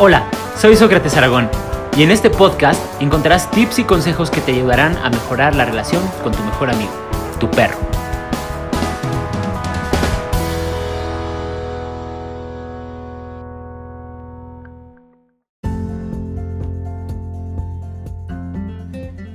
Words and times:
Hola, 0.00 0.30
soy 0.56 0.76
Sócrates 0.76 1.16
Aragón 1.16 1.50
y 1.96 2.04
en 2.04 2.12
este 2.12 2.30
podcast 2.30 2.80
encontrarás 3.02 3.50
tips 3.50 3.80
y 3.80 3.84
consejos 3.84 4.30
que 4.30 4.40
te 4.40 4.52
ayudarán 4.52 4.96
a 4.98 5.10
mejorar 5.10 5.56
la 5.56 5.64
relación 5.64 6.00
con 6.22 6.32
tu 6.32 6.40
mejor 6.44 6.70
amigo, 6.70 6.92
tu 7.40 7.50
perro. 7.50 7.76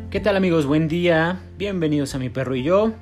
¿Qué 0.10 0.22
tal 0.22 0.38
amigos? 0.38 0.66
Buen 0.66 0.88
día, 0.88 1.42
bienvenidos 1.58 2.16
a 2.16 2.20
mi 2.20 2.30
perro 2.30 2.56
y 2.56 2.64
yo. 2.64 2.94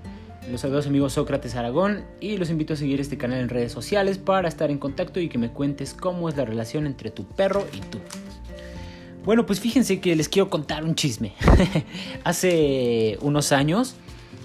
Los 0.49 0.61
saludos 0.61 0.87
amigos 0.87 1.13
Sócrates 1.13 1.55
Aragón 1.55 2.03
y 2.19 2.37
los 2.37 2.49
invito 2.49 2.73
a 2.73 2.75
seguir 2.75 2.99
este 2.99 3.17
canal 3.17 3.39
en 3.39 3.49
redes 3.49 3.71
sociales 3.71 4.17
para 4.17 4.47
estar 4.47 4.71
en 4.71 4.79
contacto 4.79 5.19
y 5.19 5.29
que 5.29 5.37
me 5.37 5.49
cuentes 5.49 5.93
cómo 5.93 6.29
es 6.29 6.35
la 6.35 6.45
relación 6.45 6.87
entre 6.87 7.11
tu 7.11 7.25
perro 7.25 7.67
y 7.71 7.79
tú. 7.79 7.99
Bueno, 9.23 9.45
pues 9.45 9.59
fíjense 9.59 9.99
que 9.99 10.15
les 10.15 10.27
quiero 10.27 10.49
contar 10.49 10.83
un 10.83 10.95
chisme. 10.95 11.33
Hace 12.23 13.19
unos 13.21 13.51
años 13.51 13.95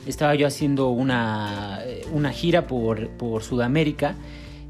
estaba 0.07 0.35
yo 0.35 0.47
haciendo 0.47 0.91
una, 0.91 1.81
una 2.13 2.31
gira 2.31 2.67
por, 2.67 3.09
por 3.11 3.43
Sudamérica 3.43 4.17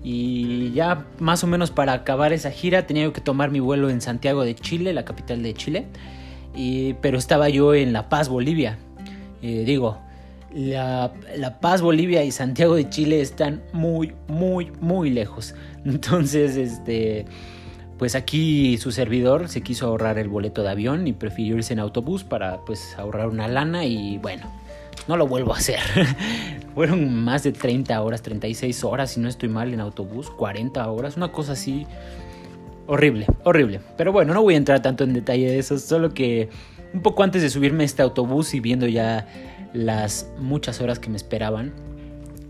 y 0.04 0.70
ya 0.70 1.06
más 1.18 1.42
o 1.42 1.48
menos 1.48 1.72
para 1.72 1.92
acabar 1.92 2.32
esa 2.32 2.52
gira 2.52 2.86
tenía 2.86 3.12
que 3.12 3.20
tomar 3.20 3.50
mi 3.50 3.58
vuelo 3.58 3.90
en 3.90 4.00
Santiago 4.00 4.44
de 4.44 4.54
Chile, 4.54 4.92
la 4.92 5.04
capital 5.04 5.42
de 5.42 5.52
Chile, 5.54 5.86
y, 6.54 6.94
pero 6.94 7.18
estaba 7.18 7.48
yo 7.48 7.74
en 7.74 7.92
La 7.92 8.08
Paz, 8.08 8.28
Bolivia. 8.28 8.78
Eh, 9.42 9.64
digo, 9.66 10.05
la, 10.56 11.12
Paz, 11.60 11.82
Bolivia 11.82 12.24
y 12.24 12.30
Santiago 12.32 12.76
de 12.76 12.88
Chile 12.88 13.20
están 13.20 13.62
muy, 13.72 14.14
muy, 14.26 14.72
muy 14.80 15.10
lejos. 15.10 15.54
Entonces, 15.84 16.56
este, 16.56 17.26
pues 17.98 18.14
aquí 18.14 18.78
su 18.78 18.90
servidor 18.90 19.48
se 19.48 19.60
quiso 19.60 19.86
ahorrar 19.86 20.18
el 20.18 20.28
boleto 20.28 20.62
de 20.62 20.70
avión 20.70 21.06
y 21.06 21.12
prefirió 21.12 21.56
irse 21.56 21.74
en 21.74 21.80
autobús 21.80 22.24
para 22.24 22.64
pues 22.64 22.96
ahorrar 22.98 23.28
una 23.28 23.48
lana 23.48 23.84
y 23.84 24.16
bueno, 24.18 24.50
no 25.06 25.16
lo 25.16 25.26
vuelvo 25.26 25.52
a 25.52 25.58
hacer. 25.58 25.80
Fueron 26.74 27.14
más 27.22 27.42
de 27.42 27.52
30 27.52 28.00
horas, 28.00 28.22
36 28.22 28.82
horas, 28.84 29.10
si 29.10 29.20
no 29.20 29.28
estoy 29.28 29.50
mal, 29.50 29.72
en 29.72 29.80
autobús, 29.80 30.30
40 30.30 30.90
horas, 30.90 31.16
una 31.16 31.32
cosa 31.32 31.52
así 31.52 31.86
horrible, 32.86 33.26
horrible. 33.44 33.80
Pero 33.96 34.12
bueno, 34.12 34.34
no 34.34 34.42
voy 34.42 34.54
a 34.54 34.56
entrar 34.56 34.82
tanto 34.82 35.04
en 35.04 35.12
detalle 35.12 35.48
de 35.50 35.58
eso, 35.58 35.78
solo 35.78 36.14
que 36.14 36.48
un 36.94 37.02
poco 37.02 37.22
antes 37.22 37.42
de 37.42 37.50
subirme 37.50 37.84
a 37.84 37.86
este 37.86 38.02
autobús 38.02 38.54
y 38.54 38.60
viendo 38.60 38.86
ya 38.86 39.26
las 39.72 40.30
muchas 40.38 40.80
horas 40.80 40.98
que 40.98 41.10
me 41.10 41.16
esperaban, 41.16 41.72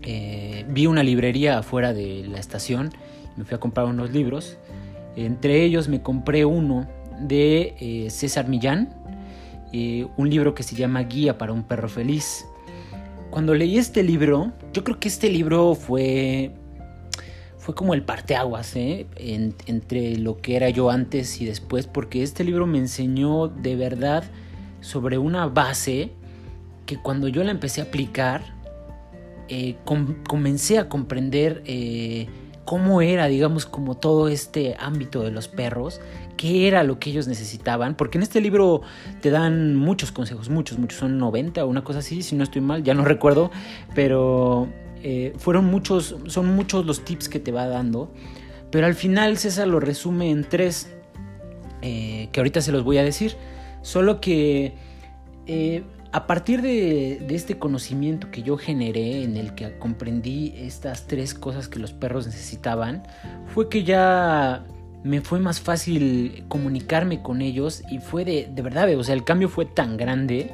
eh, 0.03 0.65
vi 0.69 0.87
una 0.87 1.03
librería 1.03 1.57
afuera 1.57 1.93
de 1.93 2.25
la 2.29 2.39
estación, 2.39 2.91
me 3.35 3.43
fui 3.43 3.55
a 3.55 3.59
comprar 3.59 3.87
unos 3.87 4.11
libros, 4.11 4.57
entre 5.15 5.63
ellos 5.63 5.89
me 5.89 6.01
compré 6.01 6.45
uno 6.45 6.87
de 7.19 7.75
eh, 7.79 8.09
César 8.09 8.47
Millán, 8.47 8.89
eh, 9.73 10.07
un 10.15 10.29
libro 10.29 10.53
que 10.53 10.63
se 10.63 10.75
llama 10.75 11.03
Guía 11.03 11.37
para 11.37 11.51
un 11.51 11.63
perro 11.63 11.89
feliz. 11.89 12.45
Cuando 13.31 13.53
leí 13.53 13.77
este 13.77 14.03
libro, 14.03 14.53
yo 14.71 14.83
creo 14.83 14.99
que 14.99 15.09
este 15.09 15.29
libro 15.29 15.75
fue 15.75 16.53
fue 17.67 17.75
como 17.75 17.93
el 17.93 18.01
parteaguas 18.01 18.77
¿eh? 18.77 19.07
entre 19.17 20.15
lo 20.15 20.37
que 20.37 20.55
era 20.55 20.69
yo 20.69 20.89
antes 20.89 21.41
y 21.41 21.45
después, 21.45 21.85
porque 21.85 22.23
este 22.23 22.45
libro 22.45 22.65
me 22.65 22.77
enseñó 22.77 23.49
de 23.49 23.75
verdad 23.75 24.23
sobre 24.79 25.17
una 25.17 25.47
base 25.47 26.13
que 26.85 26.95
cuando 26.95 27.27
yo 27.27 27.43
la 27.43 27.51
empecé 27.51 27.81
a 27.81 27.83
aplicar, 27.83 28.41
eh, 29.49 29.75
comencé 29.83 30.77
a 30.77 30.87
comprender 30.87 31.61
eh, 31.65 32.27
cómo 32.63 33.01
era, 33.01 33.27
digamos, 33.27 33.65
como 33.65 33.97
todo 33.97 34.29
este 34.29 34.77
ámbito 34.79 35.21
de 35.21 35.31
los 35.31 35.49
perros, 35.49 35.99
qué 36.37 36.69
era 36.69 36.83
lo 36.83 36.99
que 36.99 37.09
ellos 37.09 37.27
necesitaban, 37.27 37.97
porque 37.97 38.17
en 38.17 38.21
este 38.21 38.39
libro 38.39 38.81
te 39.19 39.29
dan 39.29 39.75
muchos 39.75 40.13
consejos, 40.13 40.49
muchos, 40.49 40.79
muchos, 40.79 40.99
son 40.99 41.17
90 41.17 41.65
o 41.65 41.67
una 41.67 41.83
cosa 41.83 41.99
así, 41.99 42.23
si 42.23 42.37
no 42.37 42.45
estoy 42.45 42.61
mal, 42.61 42.81
ya 42.83 42.93
no 42.93 43.03
recuerdo, 43.03 43.51
pero 43.93 44.69
eh, 45.03 45.33
fueron 45.37 45.65
muchos, 45.65 46.15
son 46.27 46.55
muchos 46.55 46.85
los 46.85 47.03
tips 47.05 47.29
que 47.29 47.39
te 47.39 47.51
va 47.51 47.67
dando, 47.67 48.11
pero 48.71 48.87
al 48.87 48.95
final 48.95 49.37
César 49.37 49.67
lo 49.67 49.79
resume 49.79 50.29
en 50.29 50.43
tres, 50.43 50.93
que 51.81 52.31
ahorita 52.35 52.59
se 52.59 52.71
los 52.73 52.83
voy 52.83 52.97
a 52.97 53.03
decir, 53.03 53.35
solo 53.81 54.19
que 54.19 54.73
a 56.11 56.25
partir 56.25 56.61
de, 56.61 57.25
este 57.29 57.59
conocimiento 57.59 58.31
que 58.31 58.41
yo 58.41 58.57
generé, 58.57 59.23
en 59.23 59.37
el 59.37 59.55
que 59.55 59.77
comprendí 59.77 60.53
estas 60.57 61.07
tres 61.07 61.33
cosas 61.33 61.67
que 61.67 61.79
los 61.79 61.93
perros 61.93 62.25
necesitaban, 62.25 63.03
fue 63.53 63.69
que 63.69 63.83
ya 63.83 64.65
me 65.03 65.21
fue 65.21 65.39
más 65.39 65.59
fácil 65.59 66.43
comunicarme 66.47 67.21
con 67.21 67.41
ellos 67.41 67.83
y 67.91 67.99
fue 67.99 68.25
de, 68.25 68.49
de 68.51 68.61
verdad, 68.61 68.93
o 68.95 69.03
sea, 69.03 69.15
el 69.15 69.23
cambio 69.23 69.47
fue 69.49 69.65
tan 69.65 69.95
grande 69.95 70.53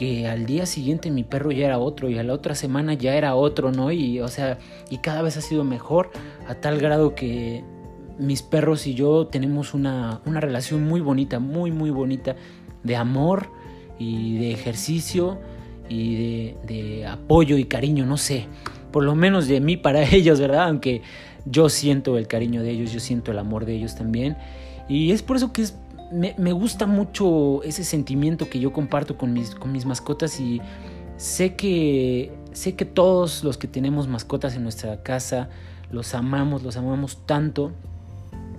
que 0.00 0.26
al 0.26 0.46
día 0.46 0.64
siguiente 0.64 1.10
mi 1.10 1.24
perro 1.24 1.52
ya 1.52 1.66
era 1.66 1.78
otro 1.78 2.08
y 2.08 2.16
a 2.16 2.22
la 2.22 2.32
otra 2.32 2.54
semana 2.54 2.94
ya 2.94 3.14
era 3.16 3.34
otro, 3.34 3.70
¿no? 3.70 3.92
Y 3.92 4.20
o 4.20 4.28
sea, 4.28 4.58
y 4.88 4.96
cada 4.98 5.20
vez 5.20 5.36
ha 5.36 5.42
sido 5.42 5.62
mejor 5.62 6.10
a 6.48 6.54
tal 6.54 6.80
grado 6.80 7.14
que 7.14 7.62
mis 8.18 8.40
perros 8.40 8.86
y 8.86 8.94
yo 8.94 9.26
tenemos 9.26 9.74
una, 9.74 10.22
una 10.24 10.40
relación 10.40 10.84
muy 10.84 11.02
bonita, 11.02 11.38
muy, 11.38 11.70
muy 11.70 11.90
bonita 11.90 12.34
de 12.82 12.96
amor, 12.96 13.50
y 14.00 14.38
de 14.38 14.50
ejercicio 14.50 15.38
y 15.88 16.54
de, 16.66 17.06
apoyo 17.06 17.58
y 17.58 17.64
cariño, 17.64 18.06
no 18.06 18.16
sé, 18.16 18.46
por 18.90 19.04
lo 19.04 19.14
menos 19.14 19.46
de 19.46 19.60
mí 19.60 19.76
para 19.76 20.02
ellos, 20.10 20.40
¿verdad? 20.40 20.68
Aunque 20.68 21.02
yo 21.44 21.68
siento 21.68 22.16
el 22.16 22.26
cariño 22.26 22.62
de 22.62 22.70
ellos, 22.70 22.92
yo 22.92 22.98
siento 22.98 23.30
el 23.30 23.38
amor 23.38 23.66
de 23.66 23.74
ellos 23.74 23.94
también. 23.94 24.36
Y 24.88 25.12
es 25.12 25.22
por 25.22 25.36
eso 25.36 25.52
que 25.52 25.66
me, 26.10 26.52
gusta 26.52 26.86
mucho 26.86 27.62
ese 27.62 27.84
sentimiento 27.84 28.48
que 28.48 28.58
yo 28.58 28.72
comparto 28.72 29.16
con 29.16 29.32
mis, 29.32 29.54
con 29.54 29.72
mis 29.72 29.86
mascotas 29.86 30.40
y 30.40 30.60
sé 31.16 31.54
que, 31.54 32.32
sé 32.52 32.74
que 32.74 32.84
todos 32.84 33.44
los 33.44 33.58
que 33.58 33.68
tenemos 33.68 34.08
mascotas 34.08 34.56
en 34.56 34.62
nuestra 34.62 35.02
casa 35.02 35.48
los 35.90 36.14
amamos, 36.14 36.62
los 36.62 36.76
amamos 36.76 37.18
tanto 37.26 37.72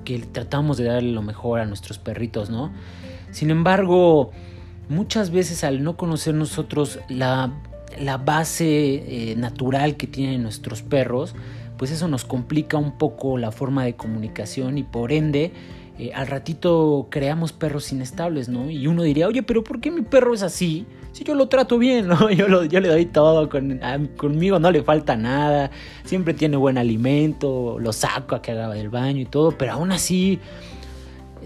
que 0.06 0.20
tratamos 0.20 0.78
de 0.78 0.86
darle 0.86 1.12
lo 1.12 1.22
mejor 1.22 1.60
a 1.60 1.66
nuestros 1.66 2.00
perritos, 2.00 2.50
¿no? 2.50 2.72
Sin 3.32 3.50
embargo, 3.50 4.32
muchas 4.90 5.32
veces 5.32 5.64
al 5.64 5.84
no 5.84 5.96
conocer 5.96 6.34
nosotros 6.34 7.00
la, 7.08 7.52
base 8.26 9.32
eh, 9.32 9.36
natural 9.36 9.96
que 9.98 10.08
tienen 10.08 10.44
nuestros 10.44 10.82
perros, 10.82 11.36
pues 11.78 11.92
eso 11.92 12.08
nos 12.08 12.26
complica 12.26 12.78
un 12.78 12.98
poco 12.98 13.38
la 13.38 13.52
forma 13.52 13.86
de 13.86 13.96
comunicación 13.96 14.78
y 14.78 14.84
por 14.84 15.12
ende 15.12 15.52
eh, 16.00 16.12
al 16.14 16.28
ratito 16.28 17.08
creamos 17.10 17.54
perros 17.54 17.92
inestables, 17.92 18.50
¿no? 18.50 18.70
Y 18.70 18.88
uno 18.88 19.04
diría, 19.04 19.28
oye, 19.28 19.44
pero 19.44 19.64
¿por 19.64 19.80
qué 19.80 19.92
mi 19.92 20.02
perro 20.02 20.34
es 20.34 20.42
así? 20.42 20.86
Si 21.12 21.24
yo 21.24 21.36
lo 21.36 21.48
trato 21.48 21.78
bien, 21.78 22.08
¿no? 22.08 22.30
Yo, 22.32 22.48
le 22.48 22.88
doy 22.88 23.06
todo, 23.06 23.50
conmigo 24.18 24.60
no 24.60 24.72
le 24.72 24.82
falta 24.82 25.18
nada, 25.18 25.70
siempre 26.06 26.34
tiene 26.34 26.56
buen 26.56 26.78
alimento, 26.78 27.78
lo 27.80 27.92
saco 27.92 28.36
a 28.36 28.42
que 28.42 28.52
haga 28.52 28.70
del 28.70 28.90
baño 28.90 29.20
y 29.20 29.26
todo, 29.26 29.52
pero 29.58 29.74
aún 29.74 29.92
así 29.92 30.40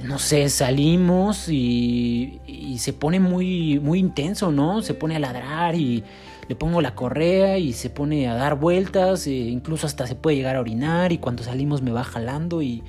no 0.03 0.19
sé, 0.19 0.49
salimos 0.49 1.47
y, 1.49 2.39
se 2.77 2.93
pone 2.93 3.19
muy, 3.19 3.79
muy 3.79 3.99
intenso, 3.99 4.51
¿no? 4.51 4.81
Se 4.81 4.93
pone 4.93 5.15
a 5.15 5.19
ladrar 5.19 5.75
y 5.75 6.03
le 6.47 6.55
pongo 6.55 6.81
la 6.81 6.93
correa 6.93 7.57
y 7.57 7.73
se 7.73 7.89
pone 7.89 8.27
a 8.27 8.35
dar 8.35 8.59
vueltas, 8.59 9.25
e 9.25 9.31
incluso 9.31 9.87
hasta 9.87 10.05
se 10.05 10.15
puede 10.15 10.35
llegar 10.37 10.57
a 10.57 10.59
orinar 10.59 11.11
y 11.11 11.17
cuando 11.17 11.41
salimos 11.41 11.81
me 11.81 11.91
va 11.91 12.03
jalando 12.03 12.61
y, 12.61 12.83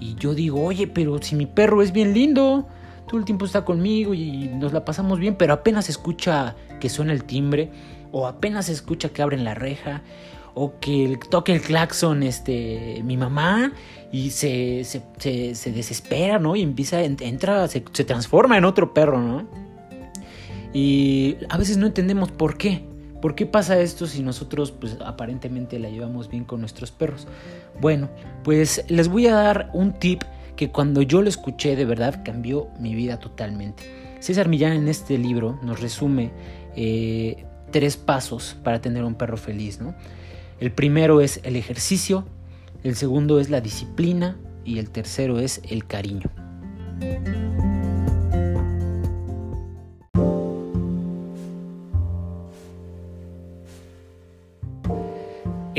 y 0.00 0.14
yo 0.16 0.34
digo, 0.34 0.62
oye, 0.62 0.86
pero 0.86 1.20
si 1.22 1.36
mi 1.36 1.46
perro 1.46 1.82
es 1.82 1.92
bien 1.92 2.12
lindo, 2.14 2.66
todo 3.08 3.18
el 3.18 3.24
tiempo 3.24 3.44
está 3.44 3.64
conmigo 3.64 4.14
y 4.14 4.48
nos 4.48 4.72
la 4.72 4.84
pasamos 4.84 5.18
bien, 5.18 5.36
pero 5.36 5.52
apenas 5.52 5.88
escucha 5.88 6.56
que 6.80 6.88
suena 6.88 7.12
el 7.12 7.24
timbre 7.24 7.70
o 8.12 8.26
apenas 8.26 8.68
escucha 8.68 9.10
que 9.10 9.22
abren 9.22 9.44
la 9.44 9.54
reja 9.54 10.02
o 10.54 10.78
que 10.80 11.18
toque 11.30 11.52
el 11.52 11.60
claxon 11.60 12.22
este, 12.22 13.02
mi 13.04 13.16
mamá 13.16 13.72
y 14.10 14.30
se, 14.30 14.84
se, 14.84 15.02
desespera, 15.70 16.38
¿no? 16.38 16.56
Y 16.56 16.62
empieza, 16.62 17.02
entra, 17.02 17.68
se, 17.68 17.84
se 17.92 18.04
transforma 18.04 18.56
en 18.56 18.64
otro 18.64 18.94
perro, 18.94 19.20
¿no? 19.20 19.46
Y 20.72 21.36
a 21.48 21.58
veces 21.58 21.76
no 21.76 21.86
entendemos 21.86 22.30
por 22.30 22.56
qué. 22.56 22.84
¿Por 23.26 23.34
qué 23.34 23.44
pasa 23.44 23.80
esto 23.80 24.06
si 24.06 24.22
nosotros 24.22 24.70
pues 24.70 24.98
aparentemente 25.04 25.80
la 25.80 25.90
llevamos 25.90 26.30
bien 26.30 26.44
con 26.44 26.60
nuestros 26.60 26.92
perros? 26.92 27.26
Bueno, 27.80 28.08
pues 28.44 28.84
les 28.86 29.08
voy 29.08 29.26
a 29.26 29.34
dar 29.34 29.68
un 29.74 29.98
tip 29.98 30.22
que 30.54 30.70
cuando 30.70 31.02
yo 31.02 31.22
lo 31.22 31.28
escuché 31.28 31.74
de 31.74 31.84
verdad 31.84 32.22
cambió 32.24 32.68
mi 32.78 32.94
vida 32.94 33.18
totalmente. 33.18 33.82
César 34.20 34.48
Millán 34.48 34.74
en 34.74 34.86
este 34.86 35.18
libro 35.18 35.58
nos 35.64 35.80
resume 35.80 36.30
eh, 36.76 37.44
tres 37.72 37.96
pasos 37.96 38.56
para 38.62 38.80
tener 38.80 39.02
un 39.02 39.16
perro 39.16 39.36
feliz, 39.36 39.80
¿no? 39.80 39.96
El 40.60 40.70
primero 40.70 41.20
es 41.20 41.40
el 41.42 41.56
ejercicio, 41.56 42.28
el 42.84 42.94
segundo 42.94 43.40
es 43.40 43.50
la 43.50 43.60
disciplina 43.60 44.36
y 44.64 44.78
el 44.78 44.90
tercero 44.90 45.40
es 45.40 45.62
el 45.68 45.84
cariño. 45.84 46.30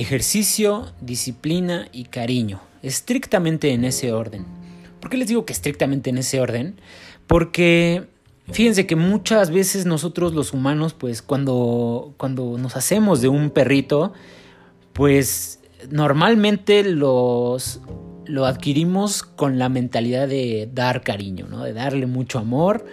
Ejercicio, 0.08 0.86
disciplina 1.02 1.90
y 1.92 2.06
cariño, 2.06 2.62
estrictamente 2.82 3.74
en 3.74 3.84
ese 3.84 4.14
orden. 4.14 4.46
¿Por 5.02 5.10
qué 5.10 5.18
les 5.18 5.28
digo 5.28 5.46
que 5.46 5.52
estrictamente 5.52 6.10
en 6.10 6.18
ese 6.18 6.40
orden? 6.40 6.80
Porque 7.28 8.06
fíjense 8.50 8.88
que 8.88 8.96
muchas 8.96 9.52
veces 9.52 9.86
nosotros 9.86 10.34
los 10.34 10.54
humanos, 10.54 10.94
pues 10.94 11.22
cuando, 11.22 12.14
cuando 12.16 12.58
nos 12.58 12.78
hacemos 12.78 13.20
de 13.20 13.28
un 13.28 13.50
perrito, 13.50 14.14
pues 14.94 15.60
normalmente 15.92 16.86
los 16.86 17.82
lo 18.24 18.46
adquirimos 18.46 19.24
con 19.24 19.60
la 19.60 19.68
mentalidad 19.68 20.30
de 20.30 20.70
dar 20.74 21.02
cariño, 21.02 21.48
¿no? 21.50 21.64
De 21.64 21.74
darle 21.74 22.06
mucho 22.06 22.40
amor 22.40 22.86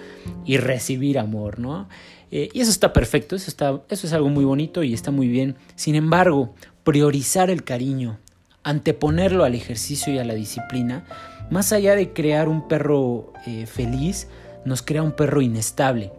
y 0.45 0.57
recibir 0.57 1.21
amor, 1.21 1.61
¿no? 1.61 1.89
Eh, 2.33 2.49
y 2.53 2.61
eso 2.61 2.73
está 2.73 2.93
perfecto, 2.93 3.37
eso, 3.37 3.49
está, 3.49 3.83
eso 3.89 4.09
es 4.09 4.13
algo 4.13 4.29
muy 4.29 4.45
bonito 4.45 4.83
y 4.83 4.93
está 4.93 5.13
muy 5.13 5.29
bien. 5.29 5.55
Sin 5.77 5.95
embargo, 5.95 6.55
priorizar 6.85 7.51
el 7.51 7.65
cariño, 7.65 8.19
anteponerlo 8.63 9.45
al 9.45 9.55
ejercicio 9.55 10.13
y 10.13 10.19
a 10.19 10.25
la 10.25 10.35
disciplina, 10.35 11.05
más 11.51 11.73
allá 11.73 11.97
de 11.97 12.13
crear 12.13 12.49
un 12.49 12.69
perro 12.69 13.33
eh, 13.47 13.67
feliz, 13.67 14.29
nos 14.65 14.83
crea 14.83 15.03
un 15.03 15.13
perro 15.13 15.43
inestable. 15.43 16.13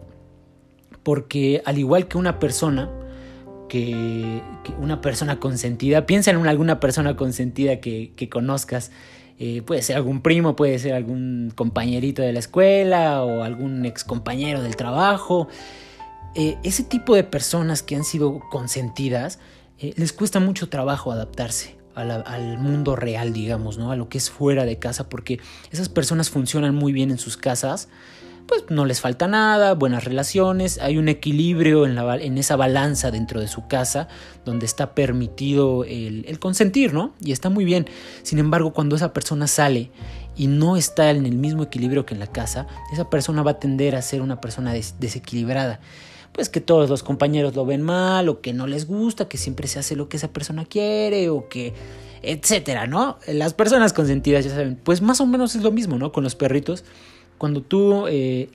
Porque 1.02 1.62
al 1.64 1.78
igual 1.78 2.08
que 2.08 2.18
una 2.18 2.38
persona, 2.38 2.90
que, 3.68 4.42
una 4.80 5.00
persona 5.00 5.38
consentida, 5.38 6.06
piensa 6.06 6.30
en 6.30 6.46
alguna 6.46 6.80
persona 6.80 7.16
consentida 7.16 7.80
que, 7.80 8.28
conozcas, 8.30 8.90
eh, 9.38 9.62
puede 9.62 9.82
ser 9.82 9.96
algún 9.96 10.22
primo, 10.22 10.56
puede 10.56 10.78
ser 10.78 10.94
algún 10.94 11.52
compañerito 11.54 12.22
de 12.22 12.32
la 12.32 12.38
escuela 12.38 13.22
o 13.22 13.42
algún 13.42 13.84
ex 13.84 14.02
compañero 14.02 14.62
del 14.62 14.76
trabajo. 14.76 15.48
Eh, 16.34 16.56
ese 16.64 16.82
tipo 16.84 17.14
de 17.14 17.24
personas 17.24 17.82
que 17.82 17.96
han 17.96 18.04
sido 18.04 18.40
consentidas 18.50 19.38
eh, 19.78 19.92
les 19.96 20.12
cuesta 20.12 20.40
mucho 20.40 20.68
trabajo 20.68 21.12
adaptarse 21.12 21.76
al 21.94 22.58
mundo 22.58 22.94
real, 22.94 23.32
digamos, 23.32 23.78
¿no? 23.78 23.90
A 23.90 23.96
lo 23.96 24.10
que 24.10 24.18
es 24.18 24.28
fuera 24.28 24.66
de 24.66 24.78
casa, 24.78 25.08
porque 25.08 25.40
esas 25.70 25.88
personas 25.88 26.28
funcionan 26.28 26.74
muy 26.74 26.92
bien 26.92 27.10
en 27.10 27.16
sus 27.16 27.38
casas, 27.38 27.88
pues 28.46 28.64
no 28.68 28.84
les 28.84 29.00
falta 29.00 29.26
nada, 29.26 29.74
buenas 29.74 30.04
relaciones, 30.04 30.78
hay 30.78 30.98
un 30.98 31.08
equilibrio 31.08 31.86
en, 31.86 32.38
esa 32.38 32.56
balanza 32.56 33.10
dentro 33.10 33.40
de 33.40 33.48
su 33.48 33.66
casa 33.66 34.08
donde 34.44 34.66
está 34.66 34.94
permitido 34.94 35.84
el, 35.84 36.38
consentir, 36.38 36.92
¿no? 36.92 37.14
Y 37.20 37.32
está 37.32 37.50
muy 37.50 37.64
bien. 37.64 37.86
Sin 38.22 38.38
embargo, 38.38 38.72
cuando 38.72 38.94
esa 38.94 39.12
persona 39.12 39.46
sale 39.46 39.90
y 40.36 40.46
no 40.46 40.76
está 40.76 41.10
en 41.10 41.26
el 41.26 41.34
mismo 41.34 41.64
equilibrio 41.64 42.06
que 42.06 42.14
en 42.14 42.20
la 42.20 42.28
casa, 42.28 42.66
esa 42.92 43.10
persona 43.10 43.42
va 43.42 43.52
a 43.52 43.58
tender 43.58 43.96
a 43.96 44.02
ser 44.02 44.22
una 44.22 44.40
persona 44.40 44.72
desequilibrada. 44.72 45.80
Pues 46.36 46.48
que 46.48 46.60
todos 46.60 46.88
los 46.88 47.02
compañeros 47.02 47.56
lo 47.56 47.66
ven 47.66 47.82
mal, 47.82 48.28
o 48.28 48.40
que 48.40 48.52
no 48.52 48.68
les 48.68 48.86
gusta, 48.86 49.28
que 49.28 49.38
siempre 49.38 49.66
se 49.66 49.80
hace 49.80 49.96
lo 49.96 50.08
que 50.08 50.18
esa 50.18 50.32
persona 50.32 50.64
quiere, 50.64 51.30
o 51.30 51.48
que 51.48 51.74
etcétera, 52.22 52.86
¿no? 52.86 53.18
Las 53.26 53.54
personas 53.54 53.92
consentidas, 53.92 54.44
ya 54.44 54.50
saben, 54.50 54.78
pues 54.82 55.02
más 55.02 55.20
o 55.20 55.26
menos 55.26 55.56
es 55.56 55.62
lo 55.62 55.72
mismo, 55.72 55.98
¿no? 55.98 56.12
Con 56.12 56.24
los 56.24 56.36
perritos 56.36 56.84
cuando 57.38 57.62
tú 57.62 58.06
eh, 58.08 58.50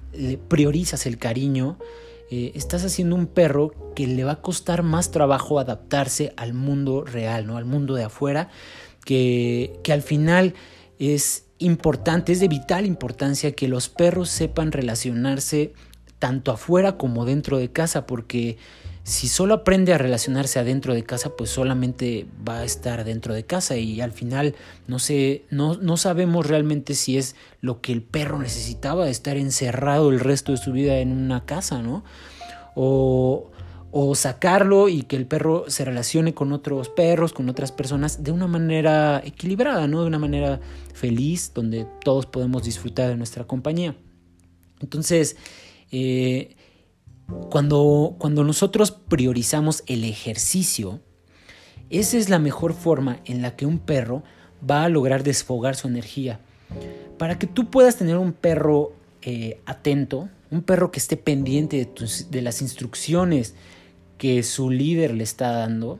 priorizas 0.47 1.05
el 1.05 1.17
cariño, 1.17 1.77
eh, 2.29 2.51
estás 2.55 2.83
haciendo 2.83 3.15
un 3.15 3.27
perro 3.27 3.93
que 3.95 4.07
le 4.07 4.23
va 4.23 4.33
a 4.33 4.41
costar 4.41 4.83
más 4.83 5.11
trabajo 5.11 5.59
adaptarse 5.59 6.33
al 6.37 6.53
mundo 6.53 7.03
real, 7.03 7.45
¿no? 7.45 7.57
Al 7.57 7.65
mundo 7.65 7.93
de 7.93 8.05
afuera, 8.05 8.49
que, 9.05 9.79
que 9.83 9.93
al 9.93 10.01
final 10.01 10.53
es 10.97 11.45
importante, 11.59 12.31
es 12.31 12.39
de 12.39 12.47
vital 12.47 12.85
importancia 12.85 13.51
que 13.51 13.67
los 13.67 13.89
perros 13.89 14.29
sepan 14.29 14.71
relacionarse 14.71 15.73
tanto 16.21 16.51
afuera 16.51 16.97
como 16.97 17.25
dentro 17.25 17.57
de 17.57 17.71
casa, 17.71 18.05
porque 18.05 18.59
si 19.03 19.27
solo 19.27 19.55
aprende 19.55 19.91
a 19.91 19.97
relacionarse 19.97 20.59
adentro 20.59 20.93
de 20.93 21.03
casa, 21.03 21.35
pues 21.35 21.49
solamente 21.49 22.27
va 22.47 22.59
a 22.59 22.63
estar 22.63 23.03
dentro 23.05 23.33
de 23.33 23.43
casa 23.43 23.75
y 23.77 24.01
al 24.01 24.11
final 24.11 24.53
no 24.85 24.99
sé, 24.99 25.45
no, 25.49 25.73
no 25.77 25.97
sabemos 25.97 26.45
realmente 26.45 26.93
si 26.93 27.17
es 27.17 27.35
lo 27.59 27.81
que 27.81 27.91
el 27.91 28.03
perro 28.03 28.37
necesitaba, 28.37 29.09
estar 29.09 29.35
encerrado 29.35 30.11
el 30.11 30.19
resto 30.19 30.51
de 30.51 30.59
su 30.59 30.71
vida 30.73 30.99
en 30.99 31.11
una 31.11 31.43
casa, 31.43 31.81
¿no? 31.81 32.03
O, 32.75 33.49
o 33.89 34.13
sacarlo 34.13 34.89
y 34.89 35.01
que 35.01 35.15
el 35.15 35.25
perro 35.25 35.65
se 35.69 35.85
relacione 35.85 36.35
con 36.35 36.53
otros 36.53 36.89
perros, 36.89 37.33
con 37.33 37.49
otras 37.49 37.71
personas 37.71 38.23
de 38.23 38.31
una 38.31 38.45
manera 38.45 39.23
equilibrada, 39.25 39.87
¿no? 39.87 40.01
De 40.01 40.07
una 40.07 40.19
manera 40.19 40.59
feliz, 40.93 41.51
donde 41.55 41.87
todos 42.03 42.27
podemos 42.27 42.61
disfrutar 42.61 43.09
de 43.09 43.17
nuestra 43.17 43.45
compañía. 43.45 43.95
Entonces, 44.81 45.37
eh, 45.91 46.55
cuando, 47.49 48.15
cuando 48.17 48.43
nosotros 48.43 48.91
priorizamos 48.91 49.83
el 49.87 50.03
ejercicio, 50.03 51.01
esa 51.89 52.17
es 52.17 52.29
la 52.29 52.39
mejor 52.39 52.73
forma 52.73 53.19
en 53.25 53.41
la 53.41 53.55
que 53.55 53.65
un 53.65 53.79
perro 53.79 54.23
va 54.69 54.83
a 54.83 54.89
lograr 54.89 55.23
desfogar 55.23 55.75
su 55.75 55.87
energía. 55.87 56.39
Para 57.17 57.37
que 57.37 57.47
tú 57.47 57.69
puedas 57.69 57.97
tener 57.97 58.17
un 58.17 58.33
perro 58.33 58.93
eh, 59.21 59.59
atento, 59.65 60.29
un 60.49 60.61
perro 60.61 60.91
que 60.91 60.99
esté 60.99 61.17
pendiente 61.17 61.89
de, 62.29 62.41
las 62.41 62.61
instrucciones 62.61 63.55
que 64.17 64.43
su 64.43 64.69
líder 64.69 65.13
le 65.13 65.23
está 65.23 65.51
dando, 65.51 65.99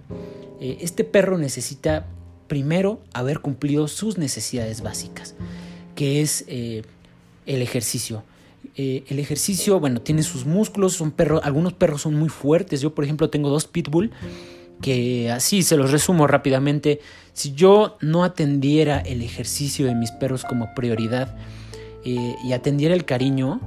eh, 0.59 0.77
este 0.81 1.03
perro 1.03 1.37
necesita 1.37 2.07
primero 2.47 3.01
haber 3.13 3.39
cumplido 3.39 3.87
sus 3.87 4.17
necesidades 4.17 4.81
básicas, 4.81 5.35
que 5.95 6.21
es 6.21 6.45
el 6.47 6.83
ejercicio. 7.45 8.23
Eh, 8.75 9.03
el 9.07 9.19
ejercicio, 9.19 9.79
bueno, 9.79 10.01
tiene 10.01 10.23
sus 10.23 10.45
músculos, 10.45 10.93
son 10.93 11.11
perros, 11.11 11.41
algunos 11.43 11.73
perros 11.73 12.01
son 12.01 12.15
muy 12.15 12.29
fuertes. 12.29 12.81
Yo, 12.81 12.95
por 12.95 13.03
ejemplo, 13.03 13.29
tengo 13.29 13.49
dos 13.49 13.65
pitbull 13.65 14.11
que 14.81 15.31
así 15.31 15.63
se 15.63 15.77
los 15.77 15.91
resumo 15.91 16.27
rápidamente. 16.27 16.99
Si 17.33 17.53
yo 17.53 17.97
no 18.01 18.23
atendiera 18.23 18.99
el 18.99 19.21
ejercicio 19.21 19.85
de 19.85 19.95
mis 19.95 20.11
perros 20.11 20.43
como 20.43 20.73
prioridad 20.73 21.35
eh, 22.03 22.35
y 22.43 22.53
atendiera 22.53 22.93
el 22.93 23.05
cariño, 23.05 23.61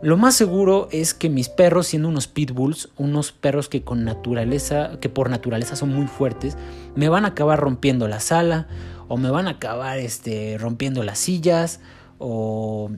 lo 0.00 0.16
más 0.16 0.36
seguro 0.36 0.88
es 0.92 1.12
que 1.12 1.28
mis 1.28 1.48
perros, 1.48 1.88
siendo 1.88 2.08
unos 2.08 2.28
pitbulls, 2.28 2.88
unos 2.96 3.32
perros 3.32 3.68
que 3.68 3.82
con 3.82 4.04
naturaleza, 4.04 4.98
que 5.00 5.08
por 5.08 5.28
naturaleza 5.28 5.74
son 5.74 5.92
muy 5.92 6.06
fuertes, 6.06 6.56
me 6.94 7.08
van 7.08 7.24
a 7.24 7.28
acabar 7.28 7.58
rompiendo 7.58 8.06
la 8.06 8.20
sala 8.20 8.68
o 9.08 9.16
me 9.16 9.30
van 9.30 9.48
a 9.48 9.52
acabar 9.52 9.98
este, 9.98 10.56
rompiendo 10.58 11.02
las 11.02 11.18
sillas 11.18 11.80
o 12.18 12.90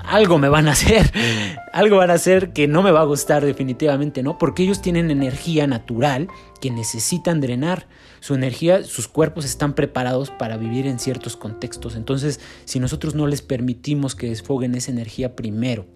algo 0.00 0.38
me 0.38 0.48
van 0.48 0.68
a 0.68 0.72
hacer, 0.72 1.12
algo 1.72 1.96
van 1.96 2.10
a 2.10 2.14
hacer 2.14 2.52
que 2.52 2.68
no 2.68 2.82
me 2.82 2.90
va 2.90 3.00
a 3.00 3.04
gustar 3.04 3.44
definitivamente, 3.44 4.22
¿no? 4.22 4.38
Porque 4.38 4.62
ellos 4.62 4.82
tienen 4.82 5.10
energía 5.10 5.66
natural 5.66 6.28
que 6.60 6.70
necesitan 6.70 7.40
drenar. 7.40 7.88
Su 8.20 8.34
energía, 8.34 8.82
sus 8.82 9.08
cuerpos 9.08 9.44
están 9.44 9.74
preparados 9.74 10.30
para 10.30 10.56
vivir 10.56 10.86
en 10.86 10.98
ciertos 10.98 11.36
contextos. 11.36 11.94
Entonces, 11.94 12.40
si 12.64 12.80
nosotros 12.80 13.14
no 13.14 13.26
les 13.26 13.42
permitimos 13.42 14.14
que 14.14 14.28
desfoguen 14.28 14.74
esa 14.74 14.90
energía 14.90 15.36
primero 15.36 15.86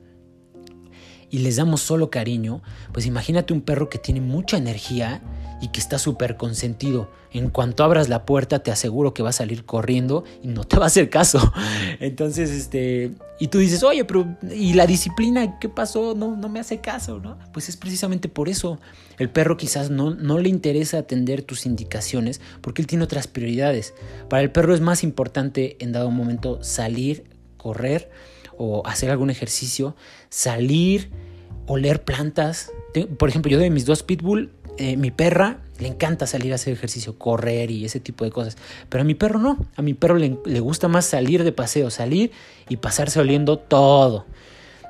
y 1.31 1.39
les 1.39 1.57
damos 1.57 1.81
solo 1.81 2.11
cariño, 2.11 2.63
pues 2.93 3.07
imagínate 3.07 3.53
un 3.53 3.63
perro 3.63 3.89
que 3.89 3.99
tiene 3.99 4.21
mucha 4.21 4.57
energía 4.57 5.23
y 5.61 5.69
que 5.69 5.81
está 5.81 5.99
súper 5.99 6.37
consentido. 6.37 7.11
En 7.33 7.51
cuanto 7.51 7.85
abras 7.85 8.09
la 8.09 8.25
puerta, 8.25 8.61
te 8.61 8.73
aseguro 8.73 9.15
que 9.15 9.23
va 9.23 9.31
a 9.31 9.33
salir 9.33 9.65
corriendo 9.65 10.25
y 10.43 10.49
no 10.49 10.65
te 10.65 10.77
va 10.77 10.85
a 10.85 10.87
hacer 10.87 11.11
caso. 11.11 11.53
Entonces, 12.01 12.51
este, 12.51 13.13
y 13.39 13.49
tú 13.49 13.59
dices, 13.59 13.83
oye, 13.83 14.05
pero 14.05 14.37
¿y 14.53 14.73
la 14.75 14.87
disciplina 14.87 15.59
qué 15.61 15.69
pasó? 15.69 16.15
No, 16.15 16.37
no 16.37 16.49
me 16.49 16.61
hace 16.61 16.81
caso, 16.81 17.21
¿no? 17.21 17.39
Pues 17.53 17.69
es 17.69 17.77
precisamente 17.77 18.29
por 18.29 18.49
eso. 18.49 18.81
El 19.19 19.31
perro 19.31 19.57
quizás 19.57 19.91
no, 19.91 20.15
no 20.15 20.39
le 20.39 20.49
interesa 20.49 20.99
atender 20.99 21.43
tus 21.43 21.67
indicaciones 21.67 22.41
porque 22.61 22.83
él 22.83 22.89
tiene 22.89 23.05
otras 23.05 23.27
prioridades. 23.27 23.95
Para 24.29 24.43
el 24.43 24.51
perro 24.51 24.75
es 24.75 24.81
más 24.81 25.05
importante 25.05 25.77
en 25.81 25.93
dado 25.93 26.11
momento 26.11 26.63
salir, 26.65 27.25
correr 27.57 28.11
o 28.57 28.87
hacer 28.87 29.11
algún 29.11 29.31
ejercicio, 29.31 29.95
salir, 30.29 31.11
oler 31.67 32.05
plantas. 32.05 32.73
Por 33.19 33.29
ejemplo, 33.29 33.51
yo 33.51 33.59
de 33.59 33.71
mis 33.71 33.87
dos 33.87 34.03
pitbull 34.03 34.51
eh, 34.81 34.97
mi 34.97 35.11
perra 35.11 35.59
le 35.79 35.89
encanta 35.89 36.27
salir 36.27 36.53
a 36.53 36.55
hacer 36.55 36.73
ejercicio, 36.73 37.19
correr 37.19 37.71
y 37.71 37.85
ese 37.85 38.01
tipo 38.01 38.25
de 38.25 38.31
cosas. 38.31 38.57
Pero 38.89 39.03
a 39.03 39.05
mi 39.05 39.15
perro 39.15 39.39
no. 39.39 39.59
A 39.77 39.83
mi 39.83 39.93
perro 39.93 40.17
le, 40.17 40.29
gusta 40.61 40.89
más 40.89 41.05
salir 41.05 41.45
de 41.45 41.53
paseo, 41.53 41.91
salir 41.91 42.31
y 42.71 42.79
pasarse 42.79 43.21
oliendo 43.21 43.59
todo. 43.59 44.25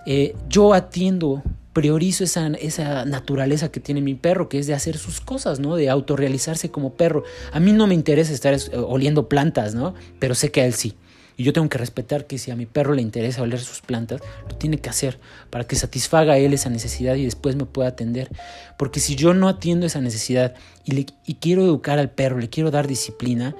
Eh, 0.06 0.36
yo 0.48 0.74
atiendo, 0.74 1.42
priorizo 1.72 2.22
esa, 2.22 2.46
esa 2.60 3.04
naturaleza 3.04 3.72
que 3.72 3.80
tiene 3.80 4.00
mi 4.00 4.14
perro, 4.14 4.48
que 4.48 4.60
es 4.60 4.68
de 4.68 4.74
hacer 4.74 4.96
sus 4.96 5.20
cosas, 5.20 5.58
¿no? 5.58 5.74
De 5.74 5.90
autorrealizarse 5.90 6.70
como 6.70 6.94
perro. 6.94 7.24
A 7.52 7.58
mí 7.58 7.72
no 7.72 7.88
me 7.88 7.94
interesa 7.94 8.32
estar 8.32 8.56
oliendo 8.76 9.28
plantas, 9.28 9.74
¿no? 9.74 9.94
Pero 10.20 10.36
sé 10.36 10.52
que 10.52 10.60
a 10.60 10.66
él 10.66 10.74
sí. 10.74 10.94
Y 11.40 11.42
yo 11.42 11.54
tengo 11.54 11.70
que 11.70 11.78
respetar 11.78 12.26
que 12.26 12.36
si 12.36 12.50
a 12.50 12.54
mi 12.54 12.66
perro 12.66 12.92
le 12.92 13.00
interesa 13.00 13.40
oler 13.40 13.60
sus 13.60 13.80
plantas, 13.80 14.20
lo 14.46 14.56
tiene 14.56 14.76
que 14.76 14.90
hacer 14.90 15.18
para 15.48 15.64
que 15.66 15.74
satisfaga 15.74 16.34
a 16.34 16.36
él 16.36 16.52
esa 16.52 16.68
necesidad 16.68 17.14
y 17.14 17.24
después 17.24 17.56
me 17.56 17.64
pueda 17.64 17.88
atender. 17.88 18.28
Porque 18.76 19.00
si 19.00 19.16
yo 19.16 19.32
no 19.32 19.48
atiendo 19.48 19.86
esa 19.86 20.02
necesidad 20.02 20.54
y, 20.84 21.06
quiero 21.36 21.62
educar 21.62 21.98
al 21.98 22.10
perro, 22.10 22.36
le 22.36 22.50
quiero 22.50 22.70
dar 22.70 22.86
disciplina, 22.86 23.56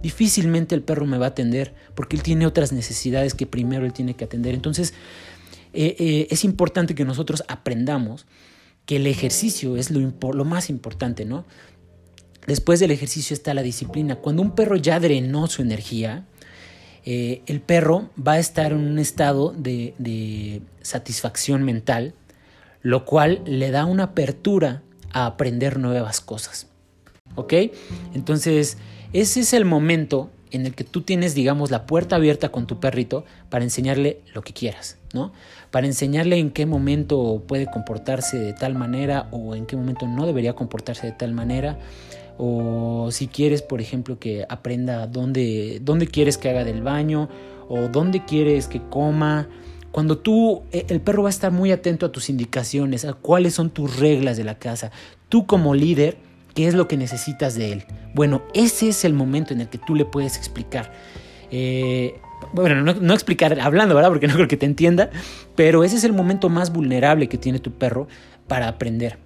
difícilmente 0.00 0.74
el 0.74 0.80
perro 0.80 1.04
me 1.04 1.18
va 1.18 1.26
a 1.26 1.28
atender 1.28 1.74
porque 1.94 2.16
él 2.16 2.22
tiene 2.22 2.46
otras 2.46 2.72
necesidades 2.72 3.34
que 3.34 3.44
primero 3.46 3.84
él 3.84 3.92
tiene 3.92 4.16
que 4.16 4.24
atender. 4.24 4.54
Entonces, 4.54 4.94
eh, 5.74 5.96
eh, 5.98 6.28
es 6.30 6.44
importante 6.44 6.94
que 6.94 7.04
nosotros 7.04 7.44
aprendamos 7.46 8.24
que 8.86 8.96
el 8.96 9.06
ejercicio 9.06 9.76
es 9.76 9.90
lo, 9.90 10.00
lo 10.32 10.44
más 10.46 10.70
importante, 10.70 11.26
¿no? 11.26 11.44
Después 12.46 12.80
del 12.80 12.90
ejercicio 12.90 13.34
está 13.34 13.52
la 13.52 13.62
disciplina. 13.62 14.16
Cuando 14.16 14.40
un 14.40 14.54
perro 14.54 14.76
ya 14.76 14.98
drenó 14.98 15.46
su 15.46 15.60
energía, 15.60 16.24
eh, 17.10 17.40
el 17.46 17.62
perro 17.62 18.10
va 18.20 18.32
a 18.32 18.38
estar 18.38 18.72
en 18.72 18.86
un 18.86 18.98
estado 18.98 19.54
de, 19.56 19.94
de 19.96 20.60
satisfacción 20.82 21.62
mental, 21.62 22.12
lo 22.82 23.06
cual 23.06 23.40
le 23.46 23.70
da 23.70 23.86
una 23.86 24.02
apertura 24.02 24.82
a 25.12 25.24
aprender 25.24 25.78
nuevas 25.78 26.20
cosas. 26.20 26.66
¿Ok? 27.34 27.54
Entonces, 28.12 28.76
ese 29.14 29.40
es 29.40 29.54
el 29.54 29.64
momento 29.64 30.28
en 30.50 30.66
el 30.66 30.74
que 30.74 30.84
tú 30.84 31.00
tienes, 31.00 31.34
digamos, 31.34 31.70
la 31.70 31.86
puerta 31.86 32.16
abierta 32.16 32.50
con 32.50 32.66
tu 32.66 32.78
perrito 32.78 33.24
para 33.48 33.64
enseñarle 33.64 34.20
lo 34.34 34.42
que 34.42 34.52
quieras, 34.52 34.98
¿no? 35.14 35.32
Para 35.70 35.86
enseñarle 35.86 36.36
en 36.36 36.50
qué 36.50 36.66
momento 36.66 37.42
puede 37.48 37.70
comportarse 37.70 38.38
de 38.38 38.52
tal 38.52 38.74
manera 38.74 39.28
o 39.30 39.54
en 39.54 39.64
qué 39.64 39.76
momento 39.76 40.06
no 40.06 40.26
debería 40.26 40.52
comportarse 40.52 41.06
de 41.06 41.12
tal 41.12 41.32
manera. 41.32 41.78
O 42.38 43.08
si 43.10 43.26
quieres, 43.26 43.62
por 43.62 43.80
ejemplo, 43.80 44.18
que 44.18 44.46
aprenda 44.48 45.06
dónde, 45.06 45.80
dónde 45.82 46.06
quieres 46.06 46.38
que 46.38 46.48
haga 46.48 46.64
del 46.64 46.82
baño 46.82 47.28
o 47.68 47.88
dónde 47.88 48.24
quieres 48.24 48.68
que 48.68 48.80
coma. 48.80 49.48
Cuando 49.90 50.18
tú, 50.18 50.62
eh, 50.72 50.86
el 50.88 51.00
perro 51.00 51.24
va 51.24 51.28
a 51.28 51.30
estar 51.30 51.50
muy 51.50 51.72
atento 51.72 52.06
a 52.06 52.12
tus 52.12 52.30
indicaciones, 52.30 53.04
a 53.04 53.14
cuáles 53.14 53.54
son 53.54 53.70
tus 53.70 53.98
reglas 53.98 54.36
de 54.36 54.44
la 54.44 54.58
casa. 54.58 54.92
Tú 55.28 55.46
como 55.46 55.74
líder 55.74 56.16
¿Qué 56.58 56.66
es 56.66 56.74
lo 56.74 56.88
que 56.88 56.96
necesitas 56.96 57.54
de 57.54 57.70
él? 57.70 57.84
Bueno, 58.14 58.42
ese 58.52 58.88
es 58.88 59.04
el 59.04 59.12
momento 59.12 59.54
en 59.54 59.60
el 59.60 59.68
que 59.68 59.78
tú 59.78 59.94
le 59.94 60.04
puedes 60.04 60.36
explicar. 60.36 60.90
Eh, 61.52 62.20
bueno, 62.52 62.82
no, 62.82 63.14
explicar 63.14 63.60
hablando, 63.60 63.94
¿verdad? 63.94 64.10
Porque 64.10 64.26
no 64.26 64.34
creo 64.34 64.48
que 64.48 64.56
te 64.56 64.66
entienda, 64.66 65.08
pero 65.54 65.84
ese 65.84 65.94
es 65.94 66.02
el 66.02 66.12
momento 66.12 66.48
más 66.48 66.72
vulnerable 66.72 67.28
que 67.28 67.38
tiene 67.38 67.60
tu 67.60 67.70
perro 67.70 68.08
para 68.48 68.66
aprender. 68.66 69.20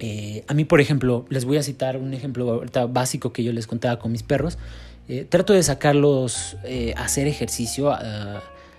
Eh, 0.00 0.44
a 0.46 0.54
mí, 0.54 0.64
por 0.64 0.80
ejemplo, 0.80 1.24
les 1.28 1.44
voy 1.44 1.56
a 1.56 1.62
citar 1.62 1.96
un 1.96 2.14
ejemplo 2.14 2.62
básico 2.88 3.32
que 3.32 3.44
yo 3.44 3.52
les 3.52 3.66
contaba 3.66 3.98
con 3.98 4.12
mis 4.12 4.22
perros. 4.22 4.58
Eh, 5.08 5.26
trato 5.28 5.52
de 5.52 5.62
sacarlos 5.62 6.56
a 6.96 7.02
hacer 7.02 7.26
ejercicio. 7.26 7.92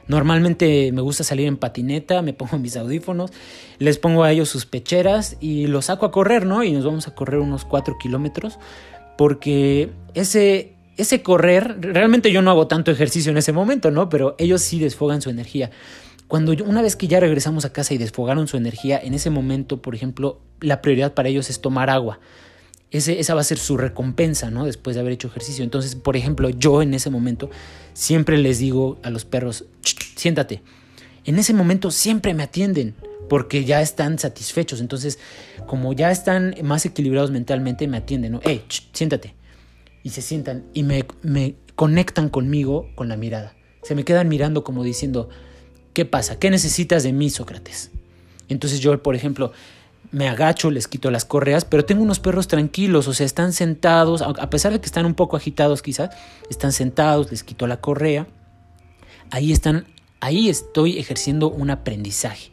Normalmente 0.07 0.91
me 0.91 1.01
gusta 1.01 1.23
salir 1.23 1.47
en 1.47 1.57
patineta, 1.57 2.23
me 2.23 2.33
pongo 2.33 2.57
mis 2.57 2.75
audífonos, 2.75 3.31
les 3.77 3.99
pongo 3.99 4.23
a 4.23 4.31
ellos 4.31 4.49
sus 4.49 4.65
pecheras 4.65 5.37
y 5.39 5.67
los 5.67 5.85
saco 5.85 6.07
a 6.07 6.11
correr, 6.11 6.47
¿no? 6.47 6.63
Y 6.63 6.71
nos 6.71 6.83
vamos 6.83 7.07
a 7.07 7.13
correr 7.13 7.39
unos 7.39 7.63
4 7.63 7.95
kilómetros 8.01 8.57
porque 9.19 9.91
ese, 10.13 10.75
ese 10.95 11.21
correr, 11.21 11.75
realmente 11.81 12.31
yo 12.31 12.41
no 12.41 12.51
hago 12.51 12.67
tanto 12.67 12.89
ejercicio 12.89 13.31
en 13.31 13.37
ese 13.37 13.51
momento, 13.51 13.91
¿no? 13.91 14.07
Pero 14.07 14.35
ellos 14.37 14.61
sí 14.61 14.79
desfogan 14.79 15.21
su 15.21 15.29
energía. 15.29 15.71
Cuando 16.29 16.53
yo, 16.53 16.63
una 16.63 16.81
vez 16.81 16.95
que 16.95 17.09
ya 17.09 17.19
regresamos 17.19 17.65
a 17.65 17.73
casa 17.73 17.93
y 17.93 17.97
desfogaron 17.97 18.47
su 18.47 18.55
energía, 18.55 18.97
en 19.03 19.13
ese 19.13 19.29
momento, 19.29 19.81
por 19.81 19.95
ejemplo, 19.95 20.39
la 20.61 20.81
prioridad 20.81 21.13
para 21.13 21.27
ellos 21.27 21.49
es 21.49 21.59
tomar 21.59 21.89
agua 21.89 22.19
esa 22.91 23.35
va 23.35 23.41
a 23.41 23.43
ser 23.43 23.59
su 23.59 23.77
recompensa, 23.77 24.49
¿no? 24.49 24.65
Después 24.65 24.95
de 24.95 25.01
haber 25.01 25.13
hecho 25.13 25.27
ejercicio. 25.27 25.63
Entonces, 25.63 25.95
por 25.95 26.17
ejemplo, 26.17 26.49
yo 26.49 26.81
en 26.81 26.93
ese 26.93 27.09
momento 27.09 27.49
siempre 27.93 28.37
les 28.37 28.59
digo 28.59 28.97
a 29.03 29.09
los 29.09 29.25
perros, 29.25 29.65
siéntate. 30.15 30.63
En 31.25 31.37
ese 31.37 31.53
momento 31.53 31.91
siempre 31.91 32.33
me 32.33 32.43
atienden 32.43 32.95
porque 33.29 33.63
ya 33.63 33.81
están 33.81 34.17
satisfechos. 34.17 34.81
Entonces, 34.81 35.19
como 35.67 35.93
ya 35.93 36.09
están 36.09 36.55
más 36.63 36.85
equilibrados 36.85 37.29
mentalmente, 37.29 37.87
me 37.87 37.97
atienden, 37.97 38.33
¿no? 38.33 38.39
Hey, 38.43 38.63
siéntate. 38.91 39.35
Y 40.01 40.09
se 40.09 40.23
sientan 40.23 40.65
y 40.73 40.81
me, 40.81 41.05
me 41.21 41.55
conectan 41.75 42.29
conmigo 42.29 42.89
con 42.95 43.07
la 43.07 43.17
mirada. 43.17 43.53
Se 43.83 43.93
me 43.93 44.03
quedan 44.03 44.29
mirando 44.29 44.63
como 44.63 44.83
diciendo, 44.83 45.29
¿qué 45.93 46.05
pasa? 46.05 46.39
¿Qué 46.39 46.49
necesitas 46.49 47.03
de 47.03 47.13
mí, 47.13 47.29
Sócrates? 47.29 47.91
Entonces 48.47 48.79
yo, 48.79 49.01
por 49.01 49.15
ejemplo, 49.15 49.51
me 50.11 50.27
agacho, 50.27 50.71
les 50.71 50.87
quito 50.87 51.11
las 51.11 51.25
correas, 51.25 51.65
pero 51.65 51.85
tengo 51.85 52.01
unos 52.01 52.19
perros 52.19 52.47
tranquilos, 52.47 53.07
o 53.07 53.13
sea, 53.13 53.25
están 53.25 53.53
sentados, 53.53 54.21
a 54.21 54.49
pesar 54.49 54.73
de 54.73 54.79
que 54.79 54.87
están 54.87 55.05
un 55.05 55.13
poco 55.13 55.37
agitados 55.37 55.81
quizás, 55.81 56.09
están 56.49 56.71
sentados, 56.71 57.29
les 57.31 57.43
quito 57.43 57.67
la 57.67 57.79
correa, 57.79 58.27
ahí 59.29 59.51
están, 59.51 59.85
ahí 60.19 60.49
estoy 60.49 60.97
ejerciendo 60.97 61.49
un 61.49 61.69
aprendizaje. 61.69 62.51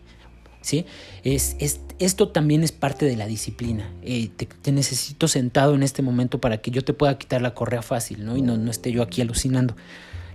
¿Sí? 0.61 0.85
Es, 1.23 1.57
esto 2.01 2.31
también 2.31 2.65
es 2.65 2.73
parte 2.73 3.07
de 3.07 3.15
la 3.15 3.29
disciplina. 3.29 3.89
Eh, 4.03 4.31
te, 4.37 4.73
necesito 4.73 5.29
sentado 5.29 5.77
en 5.77 5.85
este 5.85 6.03
momento 6.03 6.41
para 6.41 6.59
que 6.59 6.73
yo 6.73 6.83
te 6.83 6.93
pueda 6.93 7.17
quitar 7.19 7.41
la 7.41 7.55
correa 7.55 7.83
fácil, 7.83 8.25
¿no? 8.25 8.37
Y 8.37 8.43
no 8.43 8.69
esté 8.69 8.91
yo 8.91 9.05
aquí 9.05 9.21
alucinando. 9.21 9.77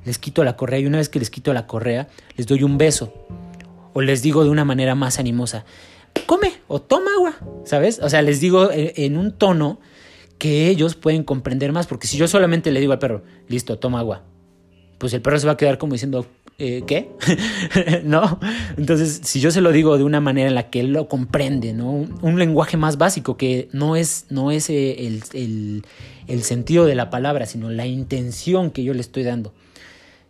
Les 0.05 0.17
quito 0.17 0.43
la 0.43 0.55
correa 0.55 0.79
y 0.79 0.85
una 0.85 0.97
vez 0.97 1.09
que 1.09 1.19
les 1.19 1.29
quito 1.29 1.53
la 1.53 1.67
correa, 1.67 2.07
les 2.35 2.47
doy 2.47 2.63
un 2.63 2.77
beso. 2.77 3.13
O 3.93 4.01
les 4.01 4.21
digo 4.21 4.43
de 4.43 4.49
una 4.49 4.65
manera 4.65 4.95
más 4.95 5.19
animosa, 5.19 5.65
come 6.25 6.53
o 6.67 6.81
toma 6.81 7.11
agua, 7.15 7.35
¿sabes? 7.65 7.99
O 7.99 8.09
sea, 8.09 8.21
les 8.21 8.39
digo 8.39 8.69
en 8.71 9.17
un 9.17 9.31
tono 9.33 9.79
que 10.37 10.69
ellos 10.69 10.95
pueden 10.95 11.23
comprender 11.23 11.71
más, 11.71 11.87
porque 11.87 12.07
si 12.07 12.17
yo 12.17 12.27
solamente 12.27 12.71
le 12.71 12.79
digo 12.79 12.93
al 12.93 12.99
perro, 12.99 13.23
listo, 13.47 13.77
toma 13.77 13.99
agua, 13.99 14.23
pues 14.97 15.13
el 15.13 15.21
perro 15.21 15.37
se 15.39 15.45
va 15.45 15.53
a 15.53 15.57
quedar 15.57 15.77
como 15.77 15.93
diciendo, 15.93 16.25
eh, 16.57 16.83
¿qué? 16.87 17.11
¿No? 18.05 18.39
Entonces, 18.77 19.21
si 19.23 19.39
yo 19.39 19.51
se 19.51 19.61
lo 19.61 19.71
digo 19.71 19.97
de 19.97 20.03
una 20.03 20.21
manera 20.21 20.47
en 20.47 20.55
la 20.55 20.69
que 20.69 20.79
él 20.79 20.93
lo 20.93 21.07
comprende, 21.07 21.73
¿no? 21.73 21.91
Un, 22.21 22.39
lenguaje 22.39 22.77
más 22.77 22.97
básico 22.97 23.35
que 23.35 23.67
no 23.71 23.95
es, 23.95 24.25
no 24.29 24.51
es 24.51 24.69
eh, 24.69 25.07
el, 25.33 25.83
el 26.27 26.43
sentido 26.43 26.85
de 26.85 26.95
la 26.95 27.09
palabra, 27.09 27.45
sino 27.45 27.69
la 27.69 27.85
intención 27.85 28.71
que 28.71 28.83
yo 28.83 28.93
le 28.93 29.01
estoy 29.01 29.23
dando. 29.23 29.53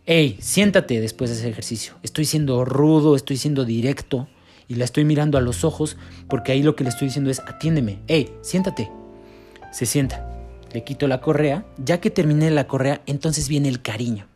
Hey, 0.04 0.36
siéntate 0.40 1.00
después 1.00 1.30
de 1.30 1.36
ese 1.36 1.48
ejercicio. 1.48 1.94
Estoy 2.02 2.24
siendo 2.24 2.64
rudo, 2.64 3.14
estoy 3.14 3.36
siendo 3.36 3.64
directo 3.64 4.26
y 4.66 4.74
la 4.74 4.84
estoy 4.84 5.04
mirando 5.04 5.38
a 5.38 5.40
los 5.40 5.62
ojos 5.62 5.96
porque 6.28 6.50
ahí 6.50 6.64
lo 6.64 6.74
que 6.74 6.82
le 6.82 6.90
estoy 6.90 7.06
diciendo 7.06 7.30
es 7.30 7.38
atiéndeme, 7.38 8.00
hey, 8.08 8.34
siéntate. 8.40 8.90
Se 9.70 9.86
sienta, 9.86 10.28
le 10.72 10.82
quito 10.82 11.06
la 11.06 11.20
correa, 11.20 11.64
ya 11.78 12.00
que 12.00 12.10
terminé 12.10 12.50
la 12.50 12.66
correa, 12.66 13.00
entonces 13.06 13.48
viene 13.48 13.68
el 13.68 13.80
cariño. 13.80 14.26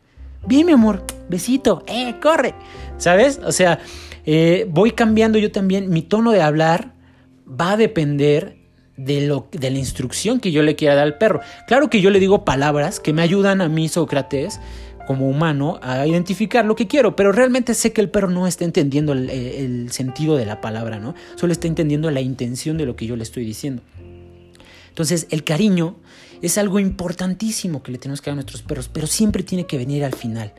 Bien, 0.46 0.64
mi 0.66 0.70
amor, 0.70 1.02
besito, 1.28 1.82
eh, 1.88 2.14
corre, 2.22 2.54
¿sabes? 2.96 3.40
O 3.44 3.50
sea, 3.50 3.80
eh, 4.24 4.68
voy 4.70 4.92
cambiando 4.92 5.36
yo 5.36 5.50
también, 5.50 5.90
mi 5.90 6.02
tono 6.02 6.30
de 6.30 6.42
hablar 6.42 6.92
va 7.48 7.72
a 7.72 7.76
depender 7.76 8.56
de, 8.96 9.26
lo, 9.26 9.48
de 9.50 9.70
la 9.70 9.78
instrucción 9.78 10.38
que 10.38 10.52
yo 10.52 10.62
le 10.62 10.76
quiera 10.76 10.94
dar 10.94 11.04
al 11.04 11.18
perro. 11.18 11.40
Claro 11.66 11.90
que 11.90 12.00
yo 12.00 12.10
le 12.10 12.20
digo 12.20 12.44
palabras 12.44 13.00
que 13.00 13.12
me 13.12 13.22
ayudan 13.22 13.60
a 13.60 13.68
mí, 13.68 13.88
Sócrates, 13.88 14.60
como 15.06 15.28
humano 15.28 15.78
a 15.82 16.06
identificar 16.06 16.64
lo 16.64 16.76
que 16.76 16.86
quiero, 16.86 17.16
pero 17.16 17.32
realmente 17.32 17.74
sé 17.74 17.92
que 17.92 18.00
el 18.00 18.10
perro 18.10 18.28
no 18.28 18.46
está 18.46 18.64
entendiendo 18.64 19.12
el, 19.12 19.90
sentido 19.90 20.36
de 20.36 20.46
la 20.46 20.60
palabra, 20.60 20.98
¿no? 20.98 21.14
Solo 21.36 21.52
está 21.52 21.68
entendiendo 21.68 22.10
la 22.10 22.20
intención 22.20 22.76
de 22.76 22.86
lo 22.86 22.96
que 22.96 23.06
yo 23.06 23.16
le 23.16 23.22
estoy 23.22 23.44
diciendo. 23.44 23.82
Entonces, 24.88 25.26
el 25.30 25.44
cariño 25.44 25.96
es 26.42 26.58
algo 26.58 26.80
importantísimo 26.80 27.82
que 27.82 27.92
le 27.92 27.98
tenemos 27.98 28.20
que 28.20 28.30
dar 28.30 28.32
a 28.32 28.36
nuestros 28.36 28.62
perros, 28.62 28.90
pero 28.92 29.06
siempre 29.06 29.42
tiene 29.42 29.66
que 29.66 29.78
venir 29.78 30.04
al 30.04 30.14
final, 30.14 30.52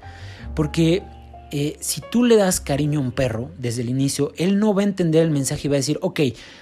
porque 0.56 1.04
eh, 1.50 1.78
si 1.80 2.02
tú 2.02 2.26
le 2.26 2.36
das 2.36 2.60
cariño 2.60 3.00
a 3.00 3.04
un 3.04 3.12
perro 3.12 3.52
desde 3.58 3.82
el 3.82 3.90
inicio, 3.90 4.34
él 4.38 4.60
no 4.60 4.74
va 4.74 4.82
a 4.82 4.86
entender 4.86 5.24
el 5.24 5.32
mensaje 5.32 5.68
y 5.68 5.70
va 5.70 5.76
a 5.76 5.78
decir, 5.78 5.98
ok, 6.02 6.20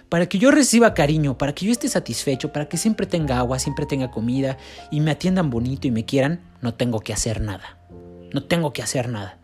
para 0.10 0.30
que 0.30 0.38
yo 0.38 0.52
reciba 0.52 0.94
cariño, 0.94 1.38
para 1.38 1.56
que 1.56 1.66
yo 1.66 1.72
esté 1.72 1.90
satisfecho, 1.90 2.54
para 2.54 2.70
que 2.70 2.78
siempre 2.78 3.08
tenga 3.08 3.40
agua, 3.40 3.58
siempre 3.58 3.88
tenga 3.88 4.12
comida 4.12 4.58
y 4.92 5.00
me 5.00 5.12
atiendan 5.12 5.50
bonito 5.50 5.88
y 5.88 5.92
me 5.92 6.06
quieran, 6.06 6.42
no 6.62 6.76
tengo 6.76 7.00
que 7.00 7.14
hacer 7.14 7.42
nada. 7.42 7.75
No 8.36 8.44
tengo 8.44 8.72
que 8.74 8.82
hacer 8.82 9.10
nada. 9.10 9.40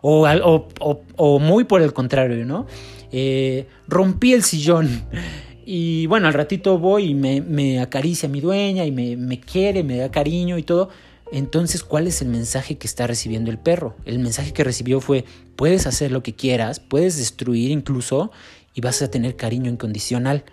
O, 0.00 1.38
muy 1.40 1.64
por 1.64 1.82
el 1.82 1.92
contrario, 1.92 2.46
¿no? 2.46 2.66
Eh, 3.12 3.66
rompí 3.86 4.32
el 4.32 4.42
sillón. 4.42 5.04
Y 5.70 6.06
bueno, 6.06 6.28
al 6.28 6.32
ratito 6.32 6.78
voy 6.78 7.10
y 7.10 7.14
me, 7.14 7.42
me 7.42 7.78
acaricia 7.78 8.26
mi 8.26 8.40
dueña 8.40 8.86
y 8.86 8.90
me, 8.90 9.18
me 9.18 9.38
quiere, 9.38 9.82
me 9.82 9.98
da 9.98 10.10
cariño 10.10 10.56
y 10.56 10.62
todo 10.62 10.88
entonces, 11.30 11.82
¿cuál 11.82 12.06
es 12.06 12.22
el 12.22 12.28
mensaje 12.28 12.78
que 12.78 12.86
está 12.86 13.06
recibiendo 13.06 13.50
el 13.50 13.58
perro? 13.58 13.96
El 14.04 14.18
mensaje 14.18 14.52
que 14.52 14.64
recibió 14.64 15.00
fue, 15.00 15.24
puedes 15.56 15.86
hacer 15.86 16.10
lo 16.10 16.22
que 16.22 16.34
quieras, 16.34 16.80
puedes 16.80 17.18
destruir 17.18 17.70
incluso 17.70 18.30
y 18.74 18.80
vas 18.80 19.02
a 19.02 19.10
tener 19.10 19.36
cariño 19.36 19.70
incondicional. 19.70 20.44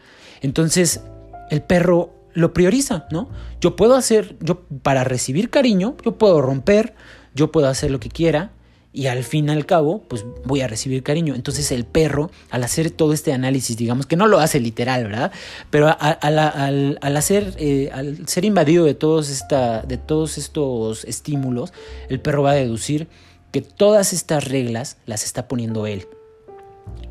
Entonces, 0.41 1.01
el 1.49 1.61
perro 1.61 2.13
lo 2.33 2.53
prioriza, 2.53 3.07
¿no? 3.09 3.29
Yo 3.61 3.77
puedo 3.77 3.95
hacer, 3.95 4.35
yo 4.41 4.63
para 4.81 5.05
recibir 5.05 5.49
cariño, 5.49 5.95
yo 6.03 6.17
puedo 6.17 6.41
romper, 6.41 6.93
yo 7.35 7.51
puedo 7.51 7.67
hacer 7.67 7.91
lo 7.91 7.99
que 7.99 8.09
quiera, 8.09 8.51
y 8.95 9.07
al 9.07 9.25
fin 9.25 9.49
y 9.49 9.51
al 9.51 9.65
cabo, 9.65 10.03
pues 10.07 10.23
voy 10.45 10.61
a 10.61 10.69
recibir 10.69 11.03
cariño. 11.03 11.35
Entonces 11.35 11.69
el 11.73 11.83
perro, 11.83 12.31
al 12.49 12.63
hacer 12.63 12.91
todo 12.91 13.11
este 13.11 13.33
análisis, 13.33 13.75
digamos 13.75 14.05
que 14.05 14.15
no 14.15 14.25
lo 14.25 14.39
hace 14.39 14.61
literal, 14.61 15.03
¿verdad? 15.03 15.33
Pero 15.69 15.93
al, 15.99 17.17
hacer, 17.17 17.53
eh, 17.57 17.89
al 17.91 18.25
ser 18.25 18.45
invadido 18.45 18.85
de 18.85 18.93
todos, 18.93 19.29
esta, 19.29 19.81
de 19.81 19.97
todos 19.97 20.37
estos 20.37 21.03
estímulos, 21.03 21.73
el 22.07 22.21
perro 22.21 22.43
va 22.43 22.51
a 22.51 22.55
deducir 22.55 23.09
que 23.51 23.61
todas 23.61 24.13
estas 24.13 24.45
reglas 24.45 24.95
las 25.05 25.25
está 25.25 25.49
poniendo 25.49 25.87
él. 25.87 26.07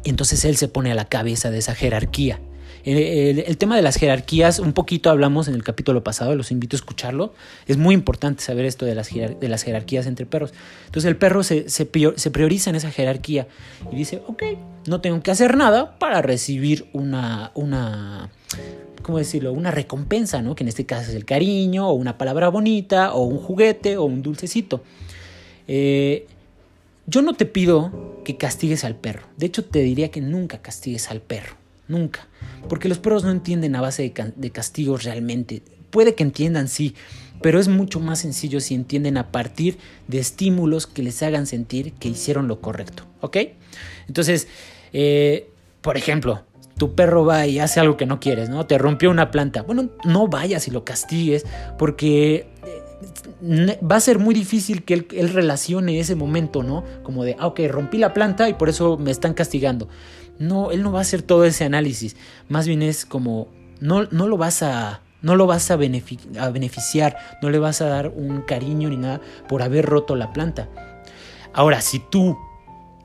Y 0.05 0.09
entonces 0.09 0.47
él 0.47 0.57
se 0.57 0.69
pone 0.69 0.91
a 0.91 0.95
la 0.95 1.05
cabeza 1.05 1.51
de 1.51 1.59
esa 1.59 1.75
jerarquía. 1.75 2.41
El, 2.85 3.57
tema 3.57 3.77
de 3.77 3.83
las 3.83 3.97
jerarquías, 3.97 4.59
un 4.59 4.75
poquito 4.75 5.09
hablamos 5.09 5.49
en 5.49 5.55
el 5.55 5.63
capítulo 5.63 6.05
pasado, 6.05 6.37
los 6.37 6.51
invito 6.51 6.77
a 6.77 6.79
escucharlo. 6.79 7.33
Es 7.67 7.79
muy 7.79 7.95
importante 7.95 8.43
saber 8.43 8.67
esto 8.67 8.85
de 8.85 8.95
las, 8.95 9.11
de 9.13 9.49
las 9.49 9.63
jerarquías 9.63 10.07
entre 10.07 10.27
perros. 10.27 10.53
Entonces 10.87 11.09
el 11.09 11.17
perro 11.17 11.43
se, 11.43 11.71
se, 11.71 11.87
prioriza 11.87 12.71
en 12.71 12.77
esa 12.77 12.91
jerarquía 12.91 13.49
y 13.91 13.97
dice, 13.97 14.23
ok, 14.27 14.43
no 14.87 15.01
tengo 15.01 15.23
que 15.23 15.31
hacer 15.31 15.57
nada 15.57 15.99
para 15.99 16.21
recibir 16.21 16.87
una, 16.93 17.53
una 17.55 18.31
¿cómo 19.03 19.17
decirlo? 19.17 19.53
Una 19.53 19.71
recompensa, 19.71 20.43
¿no? 20.43 20.55
Que 20.55 20.65
en 20.65 20.69
este 20.69 20.85
caso 20.85 21.11
es 21.11 21.17
el 21.17 21.25
cariño, 21.25 21.89
o 21.89 21.95
una 21.95 22.19
palabra 22.19 22.49
bonita, 22.49 23.15
o 23.15 23.23
un 23.23 23.39
juguete, 23.39 23.97
o 23.97 24.05
un 24.05 24.23
dulcecito. 24.23 24.83
Eh, 25.69 26.27
yo 27.07 27.23
no 27.23 27.33
te 27.33 27.47
pido 27.47 28.21
que 28.25 28.37
castigues 28.37 28.85
al 28.85 28.97
perro. 28.97 29.23
De 29.39 29.47
hecho, 29.47 29.65
te 29.65 29.79
diría 29.81 30.11
que 30.11 30.21
nunca 30.21 30.59
castigues 30.59 31.11
al 31.11 31.21
perro. 31.21 31.64
Nunca. 31.89 32.27
Porque 32.69 32.89
los 32.89 32.99
perros 32.99 33.25
no 33.25 33.31
entienden 33.31 33.77
a 33.77 33.81
base 33.81 34.13
de, 34.37 34.51
castigos 34.51 35.05
realmente. 35.05 35.63
Puede 35.91 36.15
que 36.15 36.23
entiendan, 36.23 36.69
sí, 36.69 36.95
pero 37.43 37.61
es 37.61 37.69
mucho 37.69 38.01
más 38.01 38.21
sencillo 38.21 38.61
si 38.61 38.75
entienden 38.75 39.17
a 39.17 39.31
partir 39.31 39.79
de 40.09 40.19
estímulos 40.19 40.87
que 40.87 41.03
les 41.03 41.23
hagan 41.23 41.47
sentir 41.47 41.93
que 41.93 42.09
hicieron 42.09 42.49
lo 42.49 42.61
correcto. 42.61 43.05
¿Ok? 43.21 43.37
Entonces, 44.09 44.49
eh, 44.93 45.51
por 45.83 45.97
ejemplo, 45.97 46.45
tu 46.79 46.95
perro 46.95 47.25
va 47.25 47.47
y 47.47 47.59
hace 47.59 47.81
algo 47.81 47.97
que 47.97 48.07
no 48.07 48.19
quieres, 48.19 48.49
¿no? 48.49 48.67
Te 48.67 48.79
rompió 48.79 49.11
una 49.11 49.31
planta. 49.31 49.63
Bueno, 49.63 49.91
no 50.05 50.27
vayas 50.27 50.67
y 50.67 50.71
lo 50.71 50.85
castigues 50.85 51.45
porque 51.79 52.49
va 53.43 53.97
a 53.97 54.01
ser 54.01 54.19
muy 54.19 54.35
difícil 54.35 54.85
que 54.85 54.95
él, 54.95 55.29
relacione 55.33 56.01
ese 56.01 56.15
momento, 56.15 56.63
¿no? 56.63 56.85
Como 57.03 57.25
de, 57.25 57.37
ah, 57.39 57.47
ok, 57.47 57.61
rompí 57.69 57.99
la 57.99 58.15
planta 58.15 58.49
y 58.49 58.55
por 58.55 58.69
eso 58.69 58.97
me 58.97 59.11
están 59.11 59.35
castigando. 59.35 59.89
No, 60.39 60.71
él 60.71 60.83
no 60.83 60.93
va 60.93 60.99
a 60.99 61.03
hacer 61.03 61.23
todo 61.23 61.45
ese 61.45 61.65
análisis. 61.65 62.17
Más 62.49 62.67
bien 62.67 62.83
es 62.83 63.07
como, 63.07 63.49
no, 63.81 64.05
no 64.11 64.27
lo 64.29 64.37
vas 64.37 64.63
a... 64.63 65.01
No 65.23 65.37
lo 65.37 65.47
vas 65.47 65.71
a, 65.71 65.75
a 65.75 66.51
beneficiar, 66.51 67.17
no 67.41 67.49
le 67.49 67.59
vas 67.59 67.81
a 67.81 67.87
dar 67.87 68.09
un 68.09 68.43
cariño 68.43 68.91
ni 68.91 68.99
nada 68.99 69.23
por 69.49 69.63
haber 69.63 69.87
roto 69.87 70.17
la 70.17 70.35
planta. 70.35 70.69
Ahora, 71.55 71.81
si 71.81 71.99
tú 71.99 72.37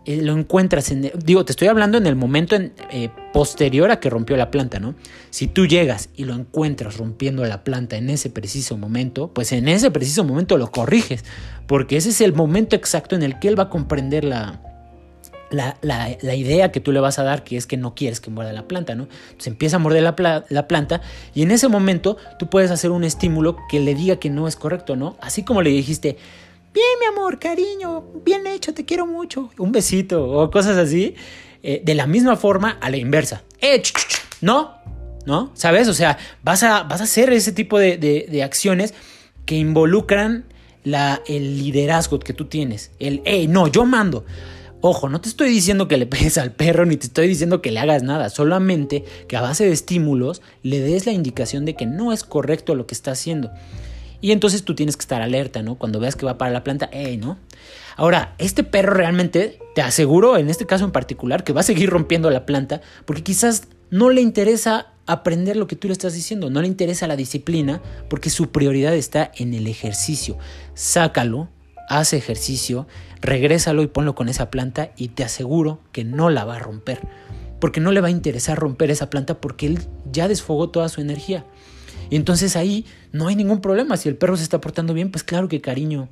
eh, 0.10 0.24
lo 0.24 0.36
encuentras 0.36 0.89
en, 0.89 1.12
digo, 1.24 1.46
te 1.46 1.51
estoy 1.51 1.68
hablando 1.68 2.00
en 2.00 2.08
el 2.08 2.16
momento 2.16 2.56
eh, 2.56 3.10
posterior 3.32 3.92
a 3.92 4.00
que 4.00 4.10
rompió 4.10 4.38
la 4.38 4.50
planta, 4.50 4.80
¿no? 4.80 4.96
Si 5.30 5.46
tú 5.46 5.68
llegas 5.68 6.10
y 6.16 6.24
lo 6.24 6.34
encuentras 6.34 6.98
rompiendo 6.98 7.46
la 7.46 7.63
planta 7.63 7.96
en 7.96 8.10
ese 8.10 8.32
preciso 8.32 8.75
momento, 8.75 9.32
pues 9.32 9.51
en 9.51 9.68
ese 9.68 9.92
preciso 9.92 10.24
momento 10.24 10.58
lo 10.58 10.72
corriges, 10.72 11.24
porque 11.68 11.96
ese 11.96 12.10
es 12.10 12.22
el 12.22 12.34
momento 12.34 12.75
exacto 12.75 13.16
en 13.16 13.22
el 13.22 13.38
que 13.38 13.50
él 13.50 13.60
va 13.60 13.66
a 13.66 13.70
comprender 13.70 14.24
la, 14.24 14.60
la, 15.51 15.78
la, 15.84 16.36
idea 16.36 16.72
que 16.72 16.80
tú 16.80 16.92
le 16.92 17.00
vas 17.00 17.20
a 17.20 17.24
dar, 17.24 17.44
que 17.44 17.56
es 17.56 17.68
que 17.68 17.78
no 17.78 17.94
quieres 17.94 18.20
que 18.20 18.32
muerda 18.32 18.51
la 18.51 18.68
planta, 18.68 18.96
¿no? 18.96 19.04
Entonces 19.04 19.46
empieza 19.46 19.75
a 19.75 19.80
morder 19.80 20.01
la, 20.01 20.44
la, 20.50 20.68
planta 20.68 21.01
y 21.36 21.44
en 21.44 21.51
ese 21.51 21.68
momento 21.68 22.18
tú 22.39 22.50
puedes 22.50 22.72
hacer 22.72 22.89
un 22.89 23.04
estímulo 23.04 23.58
que 23.70 23.80
le 23.80 23.94
diga 23.94 24.16
que 24.16 24.32
no 24.32 24.48
es 24.48 24.56
correcto, 24.56 24.96
¿no? 24.96 25.18
Así 25.22 25.44
como 25.44 25.62
le 25.62 25.70
dijiste, 25.70 26.18
bien 26.79 27.00
mi 27.00 27.17
amor, 27.17 27.39
cariño, 27.39 28.05
bien 28.24 28.48
hecho, 28.48 28.74
te 28.74 28.86
quiero 28.86 29.05
mucho, 29.05 29.50
un 29.57 29.71
besito 29.71 30.25
o 30.25 30.50
cosas 30.50 30.77
así, 30.77 31.15
eh, 31.62 31.81
de 31.83 31.93
la 31.93 32.07
misma 32.07 32.38
forma 32.38 32.77
a 32.79 32.89
la 32.89 32.95
inversa. 32.95 33.43
Eh, 33.59 33.83
no, 34.39 34.75
¿no? 35.25 35.51
¿Sabes? 35.55 35.89
O 35.89 35.93
sea, 35.93 36.17
vas 36.41 36.63
a, 36.63 36.83
vas 36.83 37.01
a 37.01 37.03
hacer 37.03 37.33
ese 37.33 37.51
tipo 37.51 37.77
de, 37.77 38.41
acciones 38.43 38.93
que 39.45 39.55
involucran 39.55 40.45
el 40.86 41.57
liderazgo 41.57 42.19
que 42.19 42.31
tú 42.31 42.45
tienes. 42.45 42.91
El, 43.00 43.21
no, 43.51 43.67
yo 43.67 43.86
mando. 43.86 44.25
Ojo, 44.79 45.09
no 45.09 45.19
te 45.19 45.27
estoy 45.27 45.50
diciendo 45.50 45.89
que 45.89 45.98
le 45.98 46.05
pegues 46.05 46.38
al 46.38 46.53
perro 46.53 46.86
ni 46.86 46.95
te 46.95 47.07
estoy 47.07 47.27
diciendo 47.27 47.62
que 47.62 47.71
le 47.71 47.81
hagas 47.81 48.03
nada, 48.03 48.29
solamente 48.29 49.03
que 49.27 49.36
a 49.36 49.41
base 49.41 49.65
de 49.65 49.74
estímulos 49.74 50.41
le 50.63 50.79
des 50.79 51.05
la 51.05 51.12
indicación 51.12 51.65
de 51.65 51.75
que 51.75 51.86
no 51.86 52.13
es 52.13 52.24
correcto 52.24 52.74
lo 52.74 52.88
que 52.88 52.95
está 52.95 53.12
haciendo. 53.12 53.51
Y 54.21 54.31
entonces 54.31 54.63
tú 54.63 54.75
tienes 54.75 54.97
que 54.97 55.01
estar 55.01 55.21
alerta, 55.21 55.61
¿no? 55.61 55.75
Cuando 55.75 55.99
veas 55.99 56.15
que 56.15 56.25
va 56.25 56.38
para 56.38 56.51
la 56.51 56.63
planta, 56.63 56.89
¡eh, 56.91 57.17
no! 57.17 57.38
Ahora, 57.95 58.33
este 58.38 58.63
perro 58.63 58.93
realmente, 58.93 59.59
te 59.75 59.81
aseguro, 59.81 60.38
en 60.38 60.49
este 60.49 60.65
caso 60.65 60.85
en 60.85 60.91
particular, 60.91 61.43
que 61.43 61.53
va 61.53 61.61
a 61.61 61.63
seguir 61.63 61.89
rompiendo 61.89 62.29
la 62.29 62.45
planta, 62.45 62.81
porque 63.05 63.23
quizás 63.23 63.67
no 63.89 64.09
le 64.09 64.21
interesa 64.21 64.88
aprender 65.05 65.57
lo 65.57 65.67
que 65.67 65.75
tú 65.75 65.88
le 65.88 65.93
estás 65.93 66.13
diciendo, 66.13 66.49
no 66.49 66.61
le 66.61 66.67
interesa 66.67 67.07
la 67.07 67.15
disciplina, 67.15 67.81
porque 68.09 68.29
su 68.29 68.51
prioridad 68.51 68.93
está 68.93 69.31
en 69.35 69.53
el 69.53 69.67
ejercicio. 69.67 70.38
Sácalo, 70.75 71.49
haz 71.89 72.13
ejercicio, 72.13 72.88
regrésalo 73.19 73.82
y 73.82 73.88
ponlo 73.88 74.15
con 74.15 74.29
esa 74.29 74.51
planta 74.51 74.91
y 74.95 75.10
te 75.10 75.23
aseguro 75.23 75.82
que 75.91 76.03
no 76.03 76.29
la 76.29 76.45
va 76.45 76.58
a 76.58 76.60
romper, 76.60 77.01
porque 77.60 77.82
no 77.82 77.91
le 77.91 78.01
va 78.01 78.08
a 78.08 78.12
interesar 78.12 78.58
romper 78.58 78.91
esa 78.91 79.10
planta 79.10 79.41
porque 79.41 79.65
él 79.65 79.79
ya 80.12 80.27
desfogó 80.27 80.69
toda 80.69 80.88
su 80.89 81.01
energía. 81.01 81.45
Y 82.10 82.15
entonces 82.15 82.56
ahí 82.56 82.86
no 83.12 83.28
hay 83.28 83.36
ningún 83.36 83.62
problema. 83.62 83.98
Si 83.98 84.10
el 84.10 84.15
perro 84.15 84.38
se 84.38 84.43
está 84.43 84.60
portando 84.62 84.93
bien, 84.93 85.12
pues 85.12 85.24
claro 85.24 85.48
que 85.48 85.62
cariño, 85.62 86.10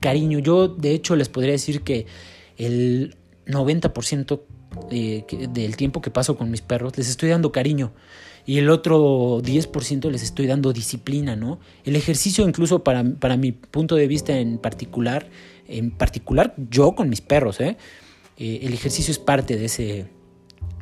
cariño. 0.00 0.38
Yo 0.38 0.68
de 0.68 0.92
hecho 0.92 1.16
les 1.16 1.28
podría 1.28 1.52
decir 1.52 1.82
que 1.82 2.06
el 2.56 3.16
90% 3.46 4.40
del 5.50 5.76
tiempo 5.76 6.02
que 6.02 6.10
paso 6.10 6.36
con 6.36 6.50
mis 6.50 6.60
perros 6.60 6.96
les 6.98 7.08
estoy 7.08 7.30
dando 7.30 7.52
cariño 7.52 7.92
y 8.44 8.58
el 8.58 8.70
otro 8.70 9.40
10% 9.42 10.10
les 10.10 10.22
estoy 10.22 10.46
dando 10.46 10.72
disciplina, 10.72 11.34
¿no? 11.34 11.58
El 11.84 11.96
ejercicio 11.96 12.46
incluso 12.46 12.84
para, 12.84 13.04
para, 13.04 13.36
mi 13.36 13.52
punto 13.52 13.96
de 13.96 14.06
vista 14.06 14.38
en 14.38 14.58
particular, 14.58 15.28
en 15.66 15.90
particular 15.90 16.54
yo 16.70 16.94
con 16.94 17.08
mis 17.08 17.20
perros, 17.20 17.60
¿eh? 17.60 17.76
Eh, 18.38 18.60
el 18.62 18.72
ejercicio 18.72 19.10
es 19.10 19.18
parte 19.18 19.56
de 19.56 19.64
ese, 19.64 20.06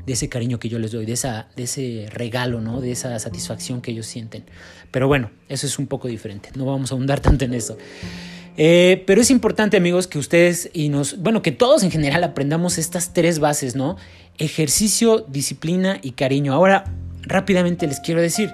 de 0.06 0.12
ese 0.12 0.28
cariño 0.28 0.58
que 0.58 0.68
yo 0.68 0.78
les 0.78 0.92
doy, 0.92 1.06
de, 1.06 1.12
esa, 1.12 1.48
de 1.56 1.64
ese 1.64 2.06
regalo, 2.10 2.60
¿no? 2.60 2.80
De 2.80 2.92
esa 2.92 3.18
satisfacción 3.18 3.80
que 3.80 3.90
ellos 3.90 4.06
sienten. 4.06 4.44
Pero 4.90 5.08
bueno, 5.08 5.30
eso 5.48 5.66
es 5.66 5.78
un 5.78 5.86
poco 5.86 6.08
diferente, 6.08 6.50
no 6.56 6.66
vamos 6.66 6.92
a 6.92 6.94
ahondar 6.94 7.20
tanto 7.20 7.44
en 7.44 7.54
eso. 7.54 7.76
Eh, 8.56 9.02
pero 9.06 9.20
es 9.20 9.30
importante, 9.30 9.76
amigos, 9.76 10.06
que 10.06 10.18
ustedes 10.18 10.70
y 10.72 10.88
nos, 10.88 11.18
bueno, 11.18 11.42
que 11.42 11.50
todos 11.52 11.82
en 11.82 11.90
general 11.90 12.22
aprendamos 12.22 12.78
estas 12.78 13.12
tres 13.12 13.40
bases, 13.40 13.74
¿no? 13.74 13.96
Ejercicio, 14.38 15.24
disciplina 15.28 15.98
y 16.02 16.12
cariño. 16.12 16.52
Ahora, 16.52 16.84
rápidamente 17.22 17.86
les 17.86 18.00
quiero 18.00 18.20
decir, 18.20 18.52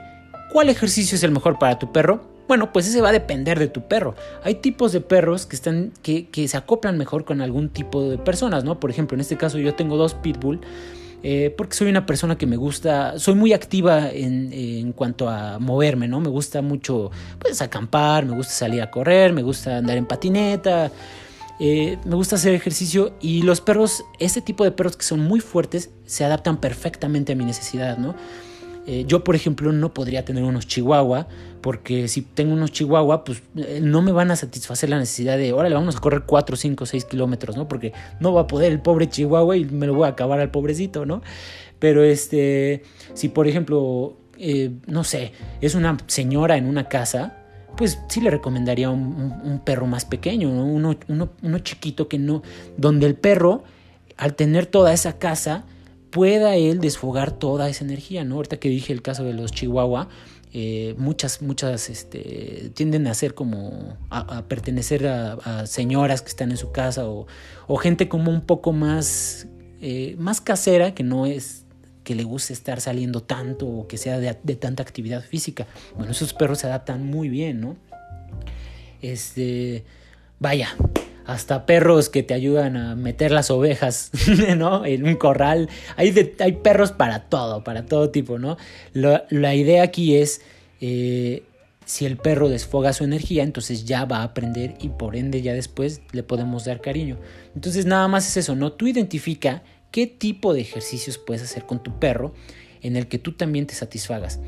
¿cuál 0.52 0.68
ejercicio 0.70 1.16
es 1.16 1.22
el 1.22 1.32
mejor 1.32 1.58
para 1.58 1.78
tu 1.78 1.92
perro? 1.92 2.28
Bueno, 2.48 2.72
pues 2.72 2.88
ese 2.88 3.00
va 3.00 3.10
a 3.10 3.12
depender 3.12 3.58
de 3.58 3.68
tu 3.68 3.86
perro. 3.86 4.16
Hay 4.42 4.56
tipos 4.56 4.90
de 4.90 5.00
perros 5.00 5.46
que, 5.46 5.54
están, 5.54 5.92
que, 6.02 6.28
que 6.30 6.48
se 6.48 6.56
acoplan 6.56 6.98
mejor 6.98 7.24
con 7.24 7.42
algún 7.42 7.68
tipo 7.68 8.08
de 8.08 8.18
personas, 8.18 8.64
¿no? 8.64 8.80
Por 8.80 8.90
ejemplo, 8.90 9.14
en 9.14 9.20
este 9.20 9.36
caso 9.36 9.58
yo 9.58 9.74
tengo 9.74 9.96
dos 9.96 10.14
pitbull 10.14 10.60
eh, 11.22 11.54
porque 11.56 11.74
soy 11.74 11.90
una 11.90 12.06
persona 12.06 12.38
que 12.38 12.46
me 12.46 12.56
gusta, 12.56 13.18
soy 13.18 13.34
muy 13.34 13.52
activa 13.52 14.10
en, 14.10 14.92
cuanto 14.92 15.28
a 15.28 15.58
moverme, 15.58 16.08
¿no? 16.08 16.20
Me 16.20 16.28
gusta 16.28 16.62
mucho, 16.62 17.10
pues, 17.38 17.60
acampar, 17.60 18.24
me 18.24 18.34
gusta 18.34 18.52
salir 18.52 18.82
a 18.82 18.90
correr, 18.90 19.32
me 19.32 19.42
gusta 19.42 19.78
andar 19.78 19.96
en 19.96 20.06
patineta, 20.06 20.90
eh, 21.58 21.98
me 22.04 22.14
gusta 22.14 22.36
hacer 22.36 22.54
ejercicio 22.54 23.14
y 23.20 23.42
los 23.42 23.60
perros, 23.60 24.02
este 24.18 24.40
tipo 24.40 24.64
de 24.64 24.70
perros 24.72 24.96
que 24.96 25.04
son 25.04 25.20
muy 25.20 25.40
fuertes, 25.40 25.90
se 26.06 26.24
adaptan 26.24 26.58
perfectamente 26.58 27.32
a 27.32 27.36
mi 27.36 27.44
necesidad, 27.44 27.98
¿no? 27.98 28.14
Eh, 28.86 29.04
yo, 29.06 29.24
por 29.24 29.36
ejemplo, 29.36 29.72
no 29.72 29.92
podría 29.92 30.24
tener 30.24 30.42
unos 30.42 30.66
chihuahua, 30.66 31.28
porque 31.60 32.08
si 32.08 32.22
tengo 32.22 32.54
unos 32.54 32.72
chihuahua, 32.72 33.24
pues 33.24 33.42
eh, 33.56 33.80
no 33.82 34.02
me 34.02 34.12
van 34.12 34.30
a 34.30 34.36
satisfacer 34.36 34.88
la 34.88 34.98
necesidad 34.98 35.36
de, 35.36 35.52
órale, 35.52 35.74
vamos 35.74 35.96
a 35.96 36.00
correr 36.00 36.22
4, 36.26 36.56
5, 36.56 36.86
6 36.86 37.04
kilómetros, 37.04 37.56
¿no? 37.56 37.68
Porque 37.68 37.92
no 38.20 38.32
va 38.32 38.42
a 38.42 38.46
poder 38.46 38.72
el 38.72 38.80
pobre 38.80 39.08
chihuahua 39.08 39.56
y 39.56 39.64
me 39.64 39.86
lo 39.86 39.94
voy 39.94 40.06
a 40.06 40.10
acabar 40.10 40.40
al 40.40 40.50
pobrecito, 40.50 41.04
¿no? 41.04 41.22
Pero 41.78 42.02
este, 42.02 42.82
si 43.14 43.28
por 43.28 43.46
ejemplo, 43.46 44.16
eh, 44.38 44.72
no 44.86 45.04
sé, 45.04 45.32
es 45.60 45.74
una 45.74 45.98
señora 46.06 46.56
en 46.56 46.66
una 46.66 46.88
casa, 46.88 47.36
pues 47.76 47.98
sí 48.08 48.20
le 48.20 48.30
recomendaría 48.30 48.90
un, 48.90 49.60
perro 49.64 49.86
más 49.86 50.04
pequeño, 50.04 50.50
uno, 50.50 50.96
uno, 51.08 51.28
uno 51.42 51.58
chiquito 51.60 52.08
que 52.08 52.18
no, 52.18 52.42
donde 52.76 53.06
el 53.06 53.14
perro, 53.14 53.62
al 54.16 54.34
tener 54.34 54.66
toda 54.66 54.92
esa 54.92 55.18
casa, 55.18 55.64
pueda 56.10 56.56
él 56.56 56.80
desfogar 56.80 57.32
toda 57.32 57.68
esa 57.68 57.84
energía, 57.84 58.24
¿no? 58.24 58.36
Ahorita 58.36 58.58
que 58.58 58.68
dije 58.68 58.92
el 58.92 59.02
caso 59.02 59.24
de 59.24 59.32
los 59.32 59.52
chihuahua, 59.52 60.08
eh, 60.52 60.94
muchas, 60.98 61.42
muchas 61.42 61.88
este, 61.88 62.72
tienden 62.74 63.06
a 63.06 63.14
ser 63.14 63.34
como 63.34 63.96
a, 64.10 64.42
pertenecer 64.48 65.06
a, 65.06 65.66
señoras 65.66 66.22
que 66.22 66.28
están 66.28 66.50
en 66.50 66.56
su 66.56 66.72
casa 66.72 67.06
o, 67.06 67.26
gente 67.76 68.08
como 68.08 68.32
un 68.32 68.40
poco 68.40 68.72
más, 68.72 69.46
eh, 69.80 70.16
más 70.18 70.40
casera 70.40 70.92
que 70.92 71.04
no 71.04 71.26
es 71.26 71.64
que 72.02 72.16
le 72.16 72.24
guste 72.24 72.52
estar 72.52 72.80
saliendo 72.80 73.22
tanto 73.22 73.68
o 73.68 73.86
que 73.86 73.96
sea 73.96 74.18
de, 74.18 74.36
de, 74.42 74.56
tanta 74.56 74.82
actividad 74.82 75.22
física. 75.22 75.68
Bueno, 75.96 76.10
esos 76.10 76.34
perros 76.34 76.58
se 76.58 76.66
adaptan 76.66 77.06
muy 77.06 77.28
bien, 77.28 77.60
¿no? 77.60 77.76
Este, 79.02 79.84
vaya, 80.40 80.74
hasta 81.30 81.64
perros 81.64 82.08
que 82.08 82.24
te 82.24 82.34
ayudan 82.34 82.76
a 82.76 82.96
meter 82.96 83.30
las 83.30 83.50
ovejas, 83.50 84.10
¿no? 84.56 84.84
En 84.84 85.06
un 85.06 85.14
corral. 85.14 85.68
Hay, 85.96 86.34
hay 86.40 86.52
perros 86.52 86.90
para 86.90 87.20
todo, 87.20 87.62
para 87.62 87.86
todo 87.86 88.10
tipo, 88.10 88.38
¿no? 88.38 88.56
la 88.92 89.54
idea 89.54 89.84
aquí 89.84 90.16
es, 90.16 90.40
eh, 90.80 91.44
si 91.84 92.04
el 92.04 92.16
perro 92.16 92.48
desfoga 92.48 92.92
su 92.92 93.04
energía, 93.04 93.44
entonces 93.44 93.84
ya 93.84 94.04
va 94.04 94.18
a 94.18 94.22
aprender 94.24 94.74
y 94.80 94.88
por 94.88 95.14
ende 95.14 95.40
ya 95.40 95.54
después 95.54 96.00
le 96.12 96.22
podemos 96.24 96.64
dar 96.64 96.80
cariño. 96.80 97.16
Entonces 97.54 97.86
nada 97.86 98.08
más 98.08 98.26
es 98.26 98.36
eso, 98.36 98.56
¿no? 98.56 98.72
Tú 98.72 98.88
identifica 98.88 99.62
qué 99.92 100.06
tipo 100.08 100.52
de 100.52 100.62
ejercicios 100.62 101.18
puedes 101.18 101.42
hacer 101.42 101.64
con 101.64 101.82
tu 101.82 101.98
perro 101.98 102.34
en 102.82 102.96
el 102.96 103.06
que 103.06 103.18
tú 103.18 103.32
también 103.32 103.66
te 103.66 103.74
satisfagas. 103.74 104.40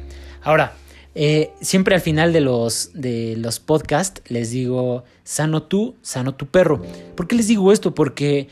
Ahora, 0.42 0.74
eh, 1.14 1.52
siempre 1.60 1.94
al 1.94 2.00
final 2.00 2.32
de 2.32 2.40
los, 2.40 2.90
de 2.94 3.36
los 3.36 3.60
podcasts 3.60 4.22
les 4.28 4.50
digo, 4.50 5.04
sano 5.24 5.62
tú, 5.62 5.96
sano 6.02 6.34
tu 6.34 6.46
perro. 6.46 6.82
¿Por 7.16 7.28
qué 7.28 7.36
les 7.36 7.48
digo 7.48 7.72
esto? 7.72 7.94
Porque 7.94 8.48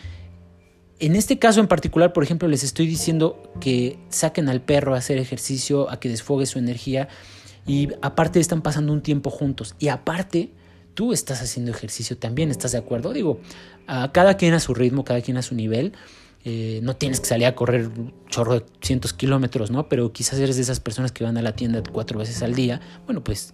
en 0.99 1.17
este 1.17 1.39
caso 1.39 1.61
en 1.61 1.69
particular, 1.69 2.13
por 2.13 2.23
ejemplo, 2.23 2.47
les 2.49 2.63
estoy 2.63 2.87
diciendo 2.87 3.43
que 3.61 3.99
saquen 4.11 4.49
al 4.49 4.61
perro 4.61 4.95
a 4.95 4.99
hacer 4.99 5.19
ejercicio, 5.19 5.91
a 5.91 5.99
que 5.99 6.11
desfogue 6.11 6.45
su 6.45 6.59
energía 6.59 7.09
y 7.67 7.89
aparte 8.03 8.41
están 8.41 8.61
pasando 8.61 8.93
un 8.93 9.03
tiempo 9.03 9.31
juntos. 9.31 9.75
Y 9.79 9.89
aparte, 9.89 10.51
tú 10.93 11.15
estás 11.15 11.41
haciendo 11.41 11.71
ejercicio 11.71 12.19
también, 12.19 12.51
¿estás 12.51 12.73
de 12.73 12.79
acuerdo? 12.79 13.15
Digo, 13.15 13.41
cada 14.13 14.37
quien 14.37 14.53
a 14.53 14.61
su 14.61 14.75
ritmo, 14.75 15.05
cada 15.05 15.23
quien 15.23 15.39
a 15.39 15.43
su 15.43 15.55
nivel. 15.55 15.95
Eh, 16.45 16.81
no 16.83 16.97
tienes 16.97 17.21
que 17.21 17.27
salir 17.27 17.47
a 17.47 17.55
correr 17.55 17.91
chorro 18.29 18.55
de 18.55 18.65
cientos 18.81 19.13
kilómetros, 19.13 19.71
¿no? 19.71 19.89
Pero 19.89 20.13
quizás 20.13 20.39
eres 20.39 20.57
de 20.57 20.63
esas 20.63 20.81
personas 20.81 21.13
que 21.13 21.25
van 21.25 21.37
a 21.37 21.43
la 21.43 21.53
tienda 21.53 21.83
cuatro 21.93 22.19
veces 22.19 22.43
al 22.43 22.55
día. 22.55 22.81
Bueno, 23.07 23.23
pues 23.23 23.53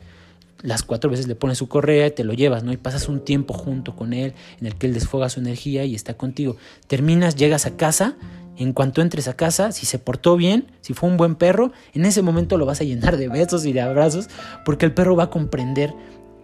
las 0.62 0.83
cuatro 0.83 1.11
veces 1.11 1.27
le 1.27 1.35
pones 1.35 1.59
su 1.59 1.68
correa 1.68 2.07
y 2.07 2.11
te 2.12 2.25
lo 2.25 2.33
llevas, 2.33 2.62
¿no? 2.62 2.72
Y 2.72 2.77
pasas 2.77 3.09
un 3.09 3.20
tiempo 3.20 3.55
junto 3.55 3.96
con 3.96 4.12
él 4.12 4.35
en 4.61 4.66
el 4.66 4.77
que 4.77 4.87
él 4.87 4.94
desfoga 4.94 5.29
su 5.29 5.40
energía 5.40 5.85
y 5.85 5.94
está 5.94 6.14
contigo. 6.14 6.57
Terminas, 6.87 7.37
llegas 7.37 7.66
a 7.66 7.77
casa, 7.77 8.16
en 8.57 8.72
cuanto 8.72 9.03
entres 9.03 9.29
a 9.29 9.35
casa, 9.35 9.72
si 9.72 9.85
se 9.85 9.99
portó 9.99 10.37
bien, 10.37 10.70
si 10.81 10.94
fue 10.94 11.09
un 11.09 11.16
buen 11.16 11.35
perro, 11.35 11.72
en 11.92 12.07
ese 12.07 12.22
momento 12.22 12.57
lo 12.57 12.66
vas 12.66 12.81
a 12.81 12.85
llenar 12.85 13.16
de 13.16 13.29
besos 13.29 13.66
y 13.66 13.72
de 13.72 13.83
abrazos, 13.83 14.29
porque 14.64 14.87
el 14.87 14.94
perro 14.94 15.14
va 15.14 15.25
a 15.25 15.31
comprender 15.31 15.92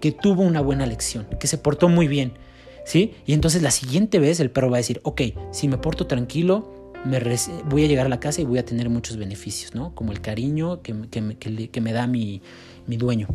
que 0.01 0.13
tuvo 0.13 0.43
una 0.43 0.61
buena 0.61 0.85
lección, 0.85 1.27
que 1.41 1.47
se 1.47 1.57
portó 1.57 1.89
muy 1.89 2.09
bien 2.09 2.35
¿sí? 2.85 3.15
Y 3.27 3.33
entonces 3.33 3.63
la 3.63 3.71
siguiente 3.71 4.19
vez 4.19 4.41
el 4.41 4.51
perro 4.51 4.71
va 4.71 4.77
a 4.77 4.79
decir, 4.79 5.01
ok, 5.05 5.23
si 5.51 5.69
me 5.69 5.79
porto 5.79 6.07
tranquilo, 6.07 6.93
me 7.05 7.21
voy 7.65 7.85
a 7.85 7.89
llegar 7.89 8.07
a 8.07 8.09
la 8.09 8.21
casa 8.21 8.41
y 8.41 8.45
voy 8.45 8.59
a 8.59 8.65
tener 8.65 8.89
muchos 8.89 9.17
beneficios, 9.17 9.75
¿no? 9.75 9.95
Como 9.95 10.13
el 10.13 10.21
cariño 10.21 10.83
que, 10.83 10.95
que, 11.11 11.81
me 11.81 11.93
da 11.93 12.07
mi, 12.07 12.43
mi 12.87 12.97
dueño. 12.97 13.29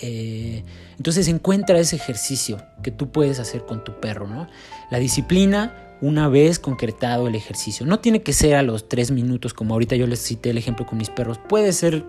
Eh, 0.00 0.64
entonces 0.96 1.28
encuentra 1.28 1.78
ese 1.78 1.96
ejercicio 1.96 2.62
que 2.82 2.90
tú 2.90 3.10
puedes 3.10 3.38
hacer 3.38 3.64
con 3.66 3.84
tu 3.84 4.00
perro, 4.00 4.26
¿no? 4.26 4.48
La 4.90 4.98
disciplina, 4.98 5.96
una 6.00 6.28
vez 6.28 6.58
concretado 6.58 7.28
el 7.28 7.34
ejercicio. 7.34 7.86
No 7.86 8.00
tiene 8.00 8.22
que 8.22 8.32
ser 8.32 8.56
a 8.56 8.62
los 8.62 8.88
tres 8.88 9.10
minutos, 9.10 9.54
como 9.54 9.74
ahorita 9.74 9.96
yo 9.96 10.06
les 10.06 10.20
cité 10.20 10.50
el 10.50 10.58
ejemplo 10.58 10.86
con 10.86 10.98
mis 10.98 11.10
perros. 11.10 11.38
Puede 11.38 11.72
ser 11.72 12.04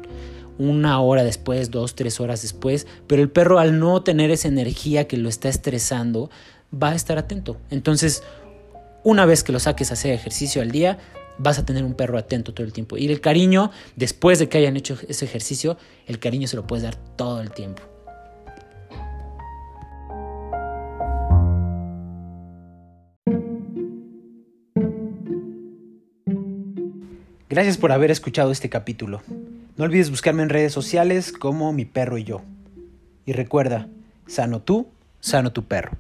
una 0.58 1.00
hora 1.02 1.24
después, 1.24 1.72
dos, 1.72 1.96
tres 1.96 2.20
horas 2.20 2.42
después, 2.42 2.88
pero 3.08 3.22
el 3.22 3.30
perro 3.30 3.60
al 3.60 3.80
no 3.80 4.04
tener 4.04 4.32
esa 4.32 4.48
energía 4.48 5.08
que 5.08 5.18
lo 5.18 5.30
está 5.30 5.50
estresando, 5.50 6.30
va 6.74 6.90
a 6.90 6.96
estar 6.96 7.18
atento. 7.18 7.58
Entonces, 7.70 8.24
una 9.04 9.26
vez 9.26 9.44
que 9.44 9.52
lo 9.52 9.60
saques 9.60 9.92
a 9.92 9.94
hacer 9.94 10.14
ejercicio 10.14 10.62
al 10.62 10.72
día, 10.72 10.98
vas 11.38 11.60
a 11.60 11.66
tener 11.66 11.84
un 11.84 11.94
perro 11.94 12.18
atento 12.18 12.54
todo 12.54 12.66
el 12.66 12.74
tiempo. 12.74 12.98
Y 12.98 13.08
el 13.08 13.22
cariño, 13.22 13.72
después 13.96 14.40
de 14.40 14.50
que 14.50 14.58
hayan 14.58 14.78
hecho 14.78 14.98
ese 15.08 15.26
ejercicio, 15.26 15.78
el 16.08 16.20
cariño 16.20 16.48
se 16.48 16.56
lo 16.56 16.68
puedes 16.68 16.84
dar 16.84 16.96
todo 16.96 17.42
el 17.42 17.52
tiempo. 17.52 17.84
Gracias 27.50 27.78
por 27.78 27.92
haber 27.92 28.10
escuchado 28.10 28.52
este 28.52 28.68
capítulo. 28.68 29.22
No 29.76 29.86
olvides 29.86 30.12
buscarme 30.12 30.44
en 30.44 30.50
redes 30.50 30.72
sociales 30.72 31.32
como 31.32 31.74
mi 31.74 31.86
perro 31.86 32.20
y 32.20 32.24
yo. 32.24 32.44
Y 33.26 33.34
recuerda, 33.34 33.88
sano 34.28 34.62
tú, 34.62 34.88
sano 35.20 35.52
tu 35.52 35.64
perro. 35.64 35.98